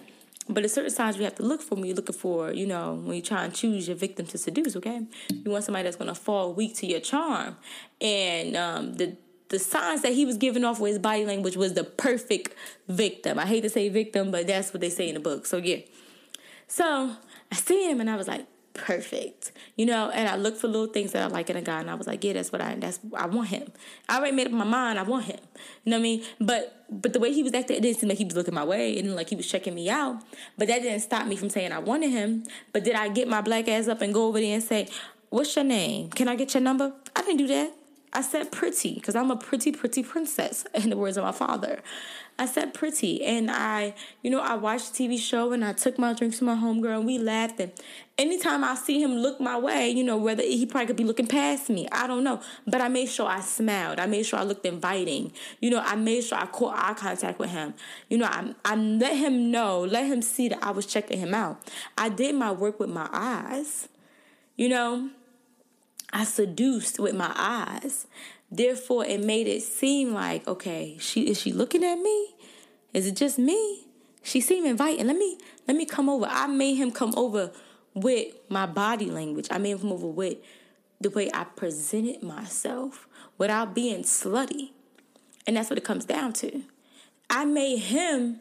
But 0.49 0.61
there's 0.61 0.75
certain 0.75 0.93
signs 0.93 1.17
you 1.17 1.25
have 1.25 1.35
to 1.37 1.43
look 1.43 1.61
for 1.61 1.75
when 1.75 1.87
you're 1.87 1.97
looking 1.97 2.15
for, 2.15 2.53
you 2.53 2.69
know, 2.69 2.95
when 2.95 3.17
you 3.17 3.23
try 3.23 3.45
and 3.45 3.53
choose 3.53 3.89
your 3.89 3.97
victim 3.97 4.27
to 4.27 4.39
seduce. 4.39 4.77
Okay, 4.77 5.03
you 5.29 5.51
want 5.51 5.65
somebody 5.65 5.83
that's 5.83 5.97
gonna 5.97 6.15
fall 6.15 6.55
weak 6.55 6.77
to 6.77 6.87
your 6.87 7.01
charm, 7.01 7.57
and 8.01 8.57
um, 8.57 8.95
the 8.95 9.17
the 9.49 9.59
signs 9.59 10.03
that 10.03 10.13
he 10.13 10.25
was 10.25 10.37
giving 10.37 10.65
off 10.65 10.81
with 10.81 10.91
his 10.91 10.99
body 10.99 11.25
language 11.25 11.57
was 11.57 11.75
the 11.75 11.85
perfect 11.85 12.55
victim. 12.89 13.39
I 13.39 13.47
hate 13.47 13.63
to 13.63 13.71
say 13.71 13.89
victim, 13.89 14.31
but 14.31 14.47
that's 14.47 14.73
what 14.73 14.81
they 14.81 14.91
say 14.91 15.09
in 15.09 15.15
the 15.15 15.21
book. 15.21 15.47
So 15.47 15.59
yeah. 15.59 15.79
So 16.69 17.17
I 17.53 17.55
see 17.57 17.89
him 17.89 18.01
and 18.01 18.11
I 18.11 18.17
was 18.17 18.27
like, 18.27 18.47
perfect. 18.77 19.53
You 19.77 19.87
know, 19.87 20.11
and 20.11 20.29
I 20.29 20.37
look 20.37 20.57
for 20.57 20.69
little 20.69 20.87
things 20.87 21.13
that 21.13 21.23
I 21.23 21.27
like 21.27 21.49
in 21.51 21.57
a 21.57 21.63
guy 21.63 21.81
and 21.81 21.91
I 21.91 21.95
was 21.95 22.07
like, 22.07 22.23
yeah, 22.23 22.35
that's 22.35 22.53
what 22.53 22.61
I 22.61 22.75
that's 22.75 23.01
I 23.17 23.27
want 23.27 23.49
him. 23.49 23.73
I 24.09 24.19
already 24.19 24.37
made 24.37 24.47
up 24.47 24.53
my 24.53 24.65
mind, 24.65 24.99
I 24.99 25.03
want 25.03 25.25
him. 25.27 25.41
You 25.85 25.91
know 25.91 25.97
what 25.97 26.01
I 26.01 26.03
mean? 26.03 26.25
But 26.41 26.85
but 26.91 27.13
the 27.13 27.19
way 27.19 27.33
he 27.33 27.43
was 27.43 27.53
acting, 27.55 27.79
it 27.79 27.81
didn't 27.81 27.99
seem 27.99 28.09
like 28.09 28.19
he 28.19 28.25
was 28.25 28.37
looking 28.37 28.55
my 28.55 28.65
way 28.65 28.99
and 28.99 29.15
like 29.17 29.31
he 29.31 29.37
was 29.37 29.47
checking 29.47 29.75
me 29.75 29.89
out. 29.91 30.23
But 30.57 30.69
that 30.69 30.83
didn't 30.83 31.01
stop 31.01 31.27
me 31.27 31.37
from 31.37 31.51
saying 31.51 31.73
I 31.73 31.79
wanted 31.79 32.11
him. 32.11 32.45
But 32.73 32.85
did 32.85 32.95
I 32.95 33.09
get 33.09 33.29
my 33.29 33.41
black 33.41 33.69
ass 33.69 33.89
up 33.89 34.03
and 34.03 34.13
go 34.13 34.27
over 34.27 34.41
there 34.41 34.55
and 34.55 34.63
say, 34.63 34.89
What's 35.31 35.57
your 35.57 35.65
name? 35.65 36.11
Can 36.11 36.29
I 36.29 36.37
get 36.37 36.55
your 36.55 36.63
number? 36.63 36.93
I 37.15 37.23
didn't 37.23 37.39
do 37.39 37.47
that. 37.49 37.73
I 38.13 38.23
said 38.23 38.51
pretty 38.53 38.95
because 38.95 39.15
I'm 39.15 39.31
a 39.31 39.37
pretty, 39.37 39.73
pretty 39.73 40.03
princess, 40.03 40.65
in 40.75 40.91
the 40.91 40.97
words 40.97 41.17
of 41.17 41.25
my 41.25 41.33
father. 41.33 41.81
I 42.39 42.45
said 42.45 42.75
pretty. 42.75 43.25
And 43.25 43.51
I, 43.51 43.95
you 44.23 44.31
know, 44.31 44.41
I 44.41 44.55
watched 44.55 44.95
the 44.95 45.09
TV 45.09 45.19
show 45.19 45.53
and 45.53 45.65
I 45.65 45.73
took 45.73 45.99
my 45.99 46.13
drinks 46.13 46.39
to 46.39 46.45
my 46.45 46.55
homegirl 46.55 46.99
and 46.99 47.07
we 47.07 47.19
laughed. 47.19 47.61
And 47.61 47.73
anytime 48.19 48.63
I 48.63 48.75
see 48.75 49.03
him 49.03 49.13
look 49.17 49.41
my 49.41 49.59
way, 49.59 49.89
you 49.89 50.05
know, 50.05 50.19
whether 50.19 50.43
he 50.43 50.67
probably 50.67 50.87
could 50.87 50.97
be 50.97 51.05
looking 51.05 51.27
past 51.27 51.71
me, 51.71 51.89
I 51.91 52.07
don't 52.07 52.25
know. 52.25 52.43
But 52.67 52.83
I 52.83 52.89
made 52.89 53.09
sure 53.09 53.27
I 53.27 53.41
smiled. 53.41 53.99
I 53.99 54.07
made 54.07 54.27
sure 54.27 54.39
I 54.39 54.43
looked 54.43 54.67
inviting. 54.67 55.33
You 55.61 55.71
know, 55.71 55.81
I 55.81 55.97
made 55.97 56.25
sure 56.25 56.37
I 56.37 56.47
caught 56.47 56.77
eye 56.77 56.95
contact 56.95 57.39
with 57.39 57.51
him. 57.51 57.73
You 58.11 58.19
know, 58.19 58.27
I, 58.27 58.55
I 58.65 58.77
let 58.77 59.17
him 59.17 59.51
know, 59.51 59.81
let 59.81 60.07
him 60.07 60.21
see 60.21 60.49
that 60.49 60.63
I 60.63 60.73
was 60.73 60.85
checking 60.85 61.19
him 61.19 61.33
out. 61.33 61.59
I 61.97 62.11
did 62.11 62.35
my 62.35 62.53
work 62.53 62.79
with 62.79 62.91
my 62.91 63.09
eyes. 63.13 63.89
You 64.57 64.69
know, 64.69 65.11
I 66.13 66.25
seduced 66.25 66.99
with 66.99 67.15
my 67.15 67.33
eyes. 67.35 68.07
Therefore, 68.51 69.05
it 69.05 69.25
made 69.25 69.47
it 69.49 69.63
seem 69.63 70.15
like, 70.15 70.47
okay, 70.47 70.97
she 71.01 71.29
is 71.29 71.41
she 71.41 71.53
looking 71.53 71.85
at 71.85 71.97
me? 71.99 72.35
Is 72.93 73.07
it 73.07 73.17
just 73.17 73.39
me? 73.39 73.87
She 74.23 74.41
seemed 74.41 74.67
inviting. 74.67 75.07
Let 75.07 75.17
me 75.17 75.39
let 75.67 75.77
me 75.77 75.85
come 75.85 76.09
over. 76.09 76.27
I 76.29 76.47
made 76.47 76.75
him 76.75 76.91
come 76.91 77.13
over 77.17 77.51
with 77.95 78.35
my 78.49 78.67
body 78.67 79.07
language. 79.07 79.49
I 79.51 79.59
made 79.59 79.73
him 79.73 79.79
come 79.81 79.93
over 79.93 80.07
with 80.07 80.39
the 81.01 81.11
way 81.11 81.31
I 81.33 81.45
presented 81.45 82.23
myself 82.23 83.09
without 83.39 83.75
being 83.75 84.03
slutty. 84.03 84.71
And 85.47 85.57
that's 85.57 85.71
what 85.71 85.79
it 85.79 85.85
comes 85.85 86.05
down 86.05 86.33
to. 86.35 86.63
I 87.29 87.45
made 87.45 87.79
him 87.79 88.41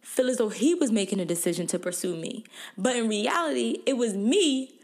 feel 0.00 0.30
as 0.30 0.38
though 0.38 0.48
he 0.48 0.74
was 0.74 0.90
making 0.90 1.20
a 1.20 1.24
decision 1.24 1.66
to 1.68 1.78
pursue 1.78 2.16
me. 2.16 2.44
But 2.76 2.96
in 2.96 3.08
reality, 3.08 3.78
it 3.86 3.96
was 3.96 4.14
me 4.14 4.77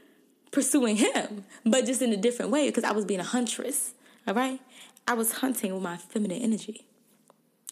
pursuing 0.54 0.96
him, 0.96 1.44
but 1.66 1.84
just 1.84 2.00
in 2.00 2.12
a 2.12 2.16
different 2.16 2.52
way 2.52 2.68
because 2.68 2.84
I 2.84 2.92
was 2.92 3.04
being 3.04 3.20
a 3.20 3.24
huntress. 3.24 3.92
All 4.26 4.34
right? 4.34 4.60
I 5.06 5.14
was 5.14 5.32
hunting 5.32 5.74
with 5.74 5.82
my 5.82 5.96
feminine 5.96 6.40
energy. 6.40 6.86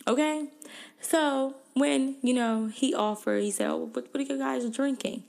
Okay? 0.07 0.49
So 1.01 1.55
when, 1.75 2.17
you 2.23 2.35
know, 2.35 2.67
he 2.67 2.93
offered, 2.93 3.43
he 3.43 3.53
said, 3.53 3.71
Oh, 3.71 3.89
what, 3.93 4.09
what 4.13 4.17
are 4.17 4.23
you 4.23 4.39
guys 4.39 4.69
drinking? 4.69 5.23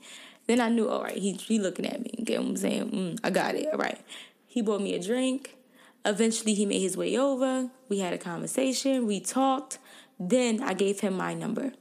Then 0.46 0.60
I 0.60 0.68
knew, 0.68 0.88
all 0.88 1.02
right, 1.02 1.16
he, 1.16 1.32
he 1.32 1.58
looking 1.58 1.86
at 1.86 2.02
me. 2.02 2.10
You 2.18 2.38
what 2.38 2.48
I'm 2.48 2.56
saying? 2.56 2.90
Mm, 2.90 3.20
I 3.24 3.30
got 3.30 3.54
it. 3.54 3.68
All 3.72 3.78
right. 3.78 3.98
He 4.46 4.60
bought 4.60 4.82
me 4.82 4.94
a 4.94 5.02
drink. 5.02 5.56
Eventually, 6.04 6.52
he 6.52 6.66
made 6.66 6.80
his 6.80 6.98
way 6.98 7.16
over. 7.16 7.70
We 7.88 8.00
had 8.00 8.12
a 8.12 8.18
conversation. 8.18 9.06
We 9.06 9.20
talked. 9.20 9.78
Then 10.20 10.62
I 10.62 10.74
gave 10.74 11.00
him 11.00 11.16
my 11.16 11.32
number. 11.32 11.72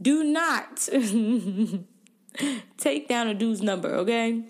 Do 0.00 0.24
not 0.24 0.78
take 2.76 3.08
down 3.08 3.28
a 3.28 3.34
dude's 3.34 3.62
number, 3.62 3.94
okay? 3.94 4.42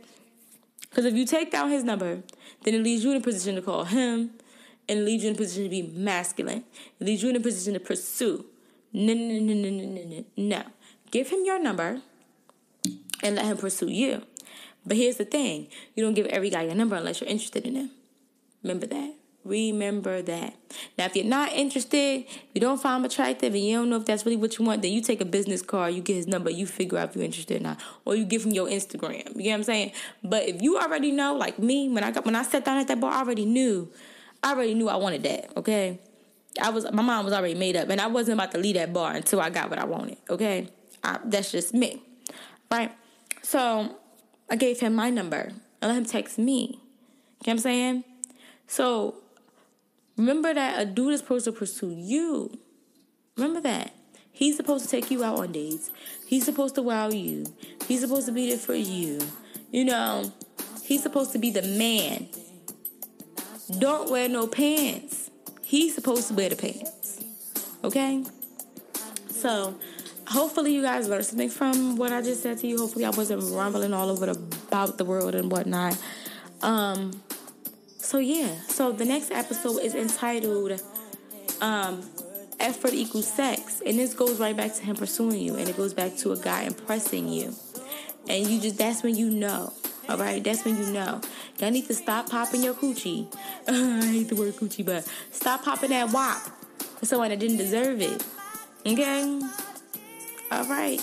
Because 0.92 1.06
if 1.06 1.14
you 1.14 1.24
take 1.24 1.50
down 1.50 1.70
his 1.70 1.84
number, 1.84 2.22
then 2.64 2.74
it 2.74 2.82
leaves 2.82 3.02
you 3.02 3.12
in 3.12 3.16
a 3.16 3.20
position 3.20 3.54
to 3.54 3.62
call 3.62 3.84
him 3.84 4.32
and 4.90 5.06
leaves 5.06 5.24
you 5.24 5.30
in 5.30 5.34
a 5.34 5.38
position 5.38 5.62
to 5.62 5.70
be 5.70 5.80
masculine. 5.80 6.64
It 7.00 7.06
leaves 7.06 7.22
you 7.22 7.30
in 7.30 7.36
a 7.36 7.40
position 7.40 7.72
to 7.72 7.80
pursue. 7.80 8.44
No, 8.92 9.14
no, 9.14 9.38
no, 9.38 9.54
no, 9.54 9.70
no, 9.70 9.86
no, 9.86 10.04
no. 10.04 10.24
No. 10.36 10.62
Give 11.10 11.30
him 11.30 11.46
your 11.46 11.58
number 11.58 12.02
and 13.22 13.36
let 13.36 13.46
him 13.46 13.56
pursue 13.56 13.88
you. 13.88 14.20
But 14.84 14.98
here's 14.98 15.16
the 15.16 15.24
thing 15.24 15.68
you 15.94 16.04
don't 16.04 16.12
give 16.12 16.26
every 16.26 16.50
guy 16.50 16.64
your 16.64 16.74
number 16.74 16.96
unless 16.96 17.22
you're 17.22 17.30
interested 17.30 17.64
in 17.64 17.74
him. 17.74 17.90
Remember 18.62 18.86
that. 18.86 19.14
Remember 19.44 20.22
that. 20.22 20.54
Now, 20.96 21.06
if 21.06 21.16
you're 21.16 21.24
not 21.24 21.52
interested, 21.52 22.24
you 22.54 22.60
don't 22.60 22.80
find 22.80 23.00
him 23.00 23.04
attractive, 23.04 23.52
and 23.54 23.64
you 23.64 23.76
don't 23.76 23.90
know 23.90 23.96
if 23.96 24.04
that's 24.04 24.24
really 24.24 24.36
what 24.36 24.56
you 24.56 24.64
want, 24.64 24.82
then 24.82 24.92
you 24.92 25.00
take 25.00 25.20
a 25.20 25.24
business 25.24 25.62
card, 25.62 25.94
you 25.94 26.00
get 26.00 26.14
his 26.14 26.28
number, 26.28 26.48
you 26.48 26.64
figure 26.64 26.96
out 26.98 27.10
if 27.10 27.16
you're 27.16 27.24
interested 27.24 27.60
or 27.60 27.64
not, 27.64 27.80
or 28.04 28.14
you 28.14 28.24
give 28.24 28.44
him 28.44 28.52
your 28.52 28.68
Instagram. 28.68 29.34
You 29.34 29.42
get 29.42 29.50
what 29.50 29.54
I'm 29.54 29.62
saying? 29.64 29.92
But 30.22 30.44
if 30.48 30.62
you 30.62 30.78
already 30.78 31.10
know, 31.10 31.34
like 31.34 31.58
me, 31.58 31.88
when 31.88 32.04
I 32.04 32.12
got 32.12 32.24
when 32.24 32.36
I 32.36 32.42
sat 32.42 32.64
down 32.64 32.78
at 32.78 32.86
that 32.88 33.00
bar, 33.00 33.12
I 33.12 33.18
already 33.18 33.44
knew, 33.44 33.90
I 34.44 34.52
already 34.52 34.74
knew 34.74 34.88
I 34.88 34.96
wanted 34.96 35.24
that. 35.24 35.56
Okay, 35.56 35.98
I 36.60 36.70
was 36.70 36.90
my 36.92 37.02
mind 37.02 37.24
was 37.24 37.34
already 37.34 37.54
made 37.54 37.76
up, 37.76 37.88
and 37.88 38.00
I 38.00 38.06
wasn't 38.06 38.38
about 38.38 38.52
to 38.52 38.58
leave 38.58 38.76
that 38.76 38.92
bar 38.92 39.14
until 39.14 39.40
I 39.40 39.50
got 39.50 39.70
what 39.70 39.80
I 39.80 39.84
wanted. 39.84 40.18
Okay, 40.30 40.68
I, 41.02 41.18
that's 41.24 41.50
just 41.50 41.74
me, 41.74 42.00
right? 42.70 42.92
So 43.42 43.96
I 44.48 44.54
gave 44.54 44.78
him 44.78 44.94
my 44.94 45.10
number 45.10 45.50
and 45.80 45.90
let 45.90 45.96
him 45.96 46.04
text 46.04 46.38
me. 46.38 46.60
You 46.60 46.68
know 46.68 46.78
what 47.38 47.52
I'm 47.52 47.58
saying? 47.58 48.04
So 48.68 49.21
Remember 50.16 50.52
that 50.52 50.80
a 50.80 50.84
dude 50.84 51.14
is 51.14 51.20
supposed 51.20 51.44
to 51.46 51.52
pursue 51.52 51.90
you. 51.90 52.58
Remember 53.36 53.60
that. 53.60 53.94
He's 54.30 54.56
supposed 54.56 54.84
to 54.84 54.90
take 54.90 55.10
you 55.10 55.24
out 55.24 55.38
on 55.38 55.52
dates. 55.52 55.90
He's 56.26 56.44
supposed 56.44 56.74
to 56.76 56.82
wow 56.82 57.10
you. 57.10 57.46
He's 57.86 58.00
supposed 58.00 58.26
to 58.26 58.32
be 58.32 58.48
there 58.48 58.58
for 58.58 58.74
you. 58.74 59.20
You 59.70 59.84
know, 59.84 60.32
he's 60.82 61.02
supposed 61.02 61.32
to 61.32 61.38
be 61.38 61.50
the 61.50 61.62
man. 61.62 62.28
Don't 63.78 64.10
wear 64.10 64.28
no 64.28 64.46
pants. 64.46 65.30
He's 65.62 65.94
supposed 65.94 66.28
to 66.28 66.34
wear 66.34 66.48
the 66.48 66.56
pants. 66.56 67.22
Okay? 67.84 68.24
So, 69.28 69.78
hopefully, 70.26 70.74
you 70.74 70.82
guys 70.82 71.08
learned 71.08 71.26
something 71.26 71.48
from 71.48 71.96
what 71.96 72.12
I 72.12 72.20
just 72.22 72.42
said 72.42 72.58
to 72.58 72.66
you. 72.66 72.78
Hopefully, 72.78 73.04
I 73.04 73.10
wasn't 73.10 73.42
rumbling 73.54 73.92
all 73.92 74.10
over 74.10 74.26
the, 74.26 74.56
about 74.68 74.98
the 74.98 75.04
world 75.04 75.34
and 75.34 75.50
whatnot. 75.50 75.96
Um, 76.62 77.22
so 78.12 78.18
yeah, 78.18 78.60
so 78.68 78.92
the 78.92 79.06
next 79.06 79.30
episode 79.30 79.78
is 79.78 79.94
entitled 79.94 80.82
um, 81.62 82.02
Effort 82.60 82.92
Equals 82.92 83.26
Sex. 83.26 83.80
And 83.86 83.98
this 83.98 84.12
goes 84.12 84.38
right 84.38 84.54
back 84.54 84.74
to 84.74 84.82
him 84.82 84.96
pursuing 84.96 85.40
you. 85.40 85.56
And 85.56 85.66
it 85.66 85.78
goes 85.78 85.94
back 85.94 86.18
to 86.18 86.32
a 86.32 86.36
guy 86.36 86.64
impressing 86.64 87.30
you. 87.30 87.54
And 88.28 88.46
you 88.46 88.60
just, 88.60 88.76
that's 88.76 89.02
when 89.02 89.16
you 89.16 89.30
know. 89.30 89.72
All 90.10 90.18
right, 90.18 90.44
that's 90.44 90.62
when 90.62 90.76
you 90.76 90.92
know. 90.92 91.22
Y'all 91.58 91.70
need 91.70 91.86
to 91.86 91.94
stop 91.94 92.28
popping 92.28 92.62
your 92.62 92.74
coochie. 92.74 93.34
I 93.66 94.04
hate 94.04 94.28
the 94.28 94.36
word 94.36 94.56
coochie, 94.56 94.84
but 94.84 95.10
stop 95.30 95.64
popping 95.64 95.88
that 95.88 96.12
wop 96.12 96.36
for 96.98 97.06
someone 97.06 97.30
that 97.30 97.38
didn't 97.38 97.56
deserve 97.56 98.02
it. 98.02 98.22
Okay? 98.84 99.40
All 100.50 100.66
right. 100.66 101.00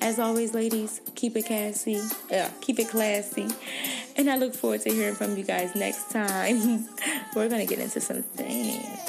As 0.00 0.18
always, 0.18 0.54
ladies, 0.54 1.00
keep 1.14 1.36
it 1.36 1.46
classy. 1.46 2.00
Yeah, 2.30 2.50
keep 2.60 2.78
it 2.78 2.88
classy. 2.88 3.48
And 4.16 4.30
I 4.30 4.36
look 4.36 4.54
forward 4.54 4.80
to 4.82 4.90
hearing 4.90 5.14
from 5.14 5.36
you 5.36 5.44
guys 5.44 5.74
next 5.74 6.10
time. 6.10 6.88
We're 7.34 7.48
going 7.48 7.66
to 7.66 7.66
get 7.66 7.82
into 7.82 8.00
some 8.00 8.22
things. 8.22 9.05